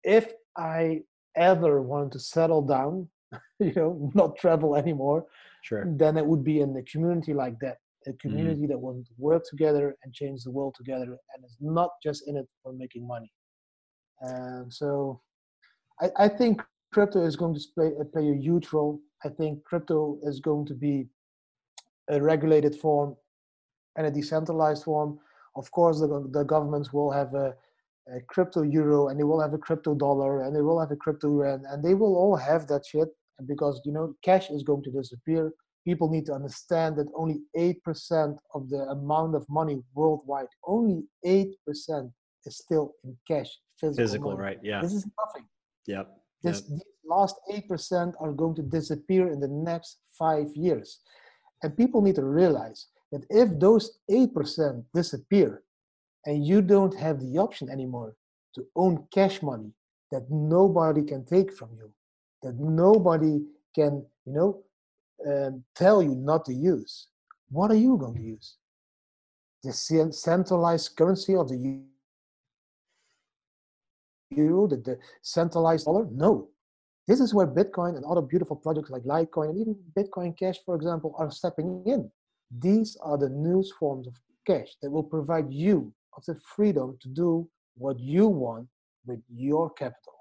[0.03, 1.01] if I
[1.36, 3.09] ever want to settle down,
[3.59, 5.26] you know, not travel anymore,
[5.63, 5.86] sure.
[5.97, 8.17] then it would be in a community like that, a mm-hmm.
[8.17, 8.69] community mm.
[8.69, 12.38] that wants to work together and change the world together, and is not just in
[12.38, 13.32] it for making money.
[14.21, 15.21] And so
[16.01, 16.61] I, I think
[16.96, 19.02] crypto is going to play, uh, play a huge role.
[19.26, 21.08] I think crypto is going to be
[22.10, 23.18] a regulated form
[23.98, 25.20] and a decentralized form.
[25.58, 27.54] Of course, the, the governments will have a,
[28.16, 30.96] a crypto euro and they will have a crypto dollar and they will have a
[30.96, 33.10] crypto yuan and they will all have that shit
[33.46, 35.52] because you know cash is going to disappear.
[35.89, 41.52] People need to understand that only 8% of the amount of money worldwide, only 8%
[42.46, 43.52] is still in cash.
[43.82, 44.60] Physical, physical right?
[44.64, 44.82] Yeah.
[44.82, 45.46] This is nothing.
[45.88, 46.08] Yep.
[46.46, 46.62] This.
[46.62, 51.00] These last 8% are going to disappear in the next five years.
[51.64, 55.64] And people need to realize that if those 8% disappear
[56.26, 58.16] and you don't have the option anymore
[58.56, 59.72] to own cash money
[60.12, 61.91] that nobody can take from you,
[62.43, 63.41] that nobody
[63.74, 64.64] can, you know,
[65.28, 67.08] um, tell you not to use,
[67.50, 68.56] what are you going to use?
[69.64, 69.74] The
[70.12, 71.58] centralized currency of the
[74.30, 76.07] euro, the, the centralized dollar?
[76.11, 76.49] No.
[77.07, 80.76] This is where Bitcoin and other beautiful projects like Litecoin and even Bitcoin Cash, for
[80.76, 82.09] example, are stepping in.
[82.59, 84.13] These are the new forms of
[84.47, 87.47] cash that will provide you of the freedom to do
[87.78, 88.67] what you want
[89.05, 90.13] with your capital.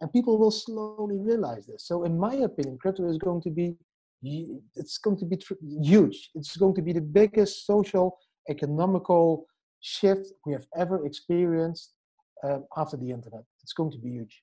[0.00, 1.84] And people will slowly realize this.
[1.84, 3.76] So, in my opinion, crypto is going to be
[4.22, 5.38] it's going to be
[5.82, 6.30] huge.
[6.34, 9.46] It's going to be the biggest social, economical
[9.80, 11.94] shift we have ever experienced
[12.42, 13.44] um, after the internet.
[13.62, 14.40] It's going to be huge.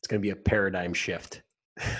[0.00, 1.42] It's going to be a paradigm shift.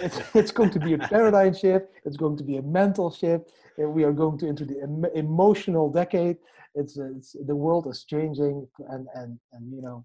[0.00, 1.88] it's, it's going to be a paradigm shift.
[2.04, 3.52] It's going to be a mental shift.
[3.78, 6.36] We are going to into the em- emotional decade.
[6.74, 10.04] It's, it's the world is changing, and and and you know,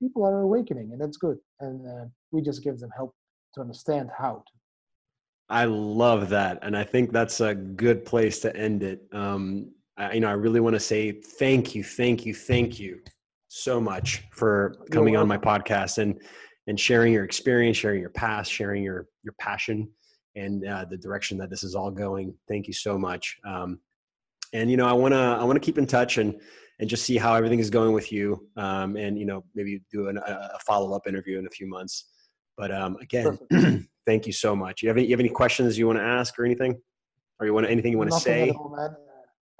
[0.00, 1.38] people are awakening, and that's good.
[1.60, 3.14] And uh, we just give them help
[3.54, 4.52] to understand how to.
[5.48, 9.02] I love that, and I think that's a good place to end it.
[9.12, 13.00] Um, I, you know, I really want to say thank you, thank you, thank you
[13.56, 16.20] so much for coming on my podcast and
[16.68, 19.88] and sharing your experience, sharing your past, sharing your your passion,
[20.34, 22.34] and uh, the direction that this is all going.
[22.48, 23.36] Thank you so much.
[23.46, 23.80] Um,
[24.52, 26.38] and you know, I wanna I wanna keep in touch and
[26.78, 28.46] and just see how everything is going with you.
[28.56, 32.10] Um, and you know, maybe do an, a follow up interview in a few months.
[32.56, 33.38] But um, again,
[34.06, 34.82] thank you so much.
[34.82, 36.80] You have any you have any questions you want to ask or anything,
[37.40, 38.50] or you want anything you want to say?
[38.50, 38.96] All.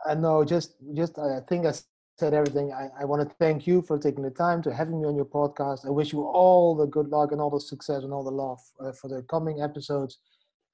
[0.07, 1.73] I know, just just I think I
[2.19, 2.73] said everything.
[2.73, 5.27] I, I want to thank you for taking the time to having me on your
[5.27, 5.87] podcast.
[5.87, 8.61] I wish you all the good luck and all the success and all the love
[8.81, 10.19] uh, for the coming episodes.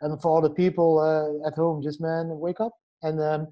[0.01, 2.73] And for all the people uh, at home, just man, wake up
[3.03, 3.49] and um,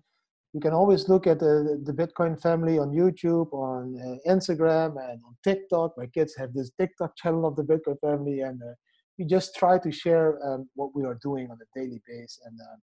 [0.52, 5.20] you can always look at the, the Bitcoin family on YouTube, on uh, Instagram, and
[5.24, 5.96] on TikTok.
[5.96, 8.74] My kids have this TikTok channel of the Bitcoin family, and uh,
[9.16, 12.40] we just try to share um, what we are doing on a daily basis.
[12.44, 12.76] And uh,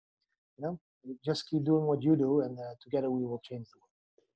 [0.59, 0.79] you know,
[1.25, 3.86] just keep doing what you do, and uh, together we will change the world.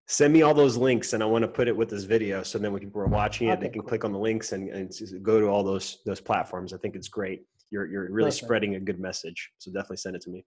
[0.07, 2.59] Send me all those links, and I want to put it with this video, so
[2.59, 3.89] then when people are watching it, okay, they can cool.
[3.89, 4.93] click on the links and, and
[5.23, 6.73] go to all those those platforms.
[6.73, 7.43] I think it's great.
[7.71, 8.45] You're you're really Perfect.
[8.45, 10.45] spreading a good message, so definitely send it to me.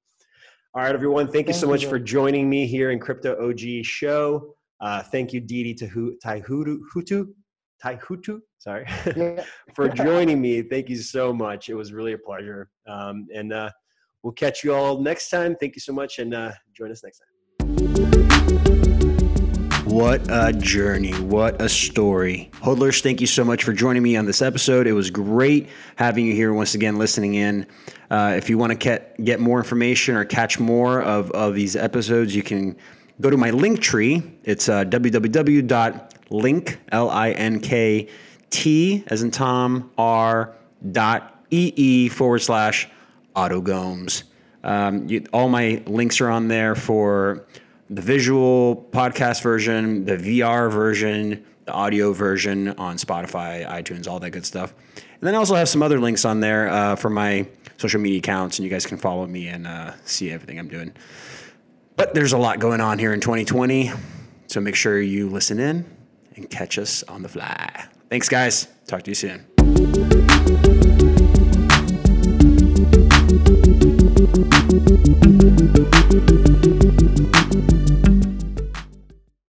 [0.76, 1.26] All right, everyone.
[1.26, 4.56] Thank, thank you so much for joining me here in Crypto OG Show.
[4.82, 7.28] Uh, thank you, Didi Taihuttu, Hutu,
[7.84, 8.86] Taihuttu, sorry,
[9.16, 9.44] yeah.
[9.76, 10.62] for joining me.
[10.62, 11.70] Thank you so much.
[11.70, 12.70] It was really a pleasure.
[12.88, 13.70] Um, and uh,
[14.24, 15.56] we'll catch you all next time.
[15.60, 17.33] Thank you so much, and uh, join us next time.
[19.86, 21.12] What a journey.
[21.12, 22.50] What a story.
[22.54, 24.88] Hodlers, thank you so much for joining me on this episode.
[24.88, 25.68] It was great
[25.98, 27.68] having you here once again, listening in.
[28.10, 31.76] Uh, if you want to get, get more information or catch more of, of these
[31.76, 32.78] episodes, you can
[33.20, 34.24] go to my link tree.
[34.46, 38.14] It's uh, www.link, L-I-N-K-T,
[39.08, 40.56] as in Tom, R
[40.92, 42.88] dot E-E forward slash
[43.36, 44.24] autogomes.
[44.64, 47.46] Um, you, all my links are on there for
[47.96, 54.32] the visual podcast version, the VR version, the audio version on Spotify, iTunes, all that
[54.32, 54.74] good stuff.
[54.96, 58.20] And then I also have some other links on there uh, for my social media
[58.20, 60.94] accounts, and you guys can follow me and uh, see everything I'm doing.
[61.96, 63.92] But there's a lot going on here in 2020,
[64.48, 65.86] so make sure you listen in
[66.36, 67.86] and catch us on the fly.
[68.10, 68.68] Thanks, guys.
[68.88, 69.53] Talk to you soon.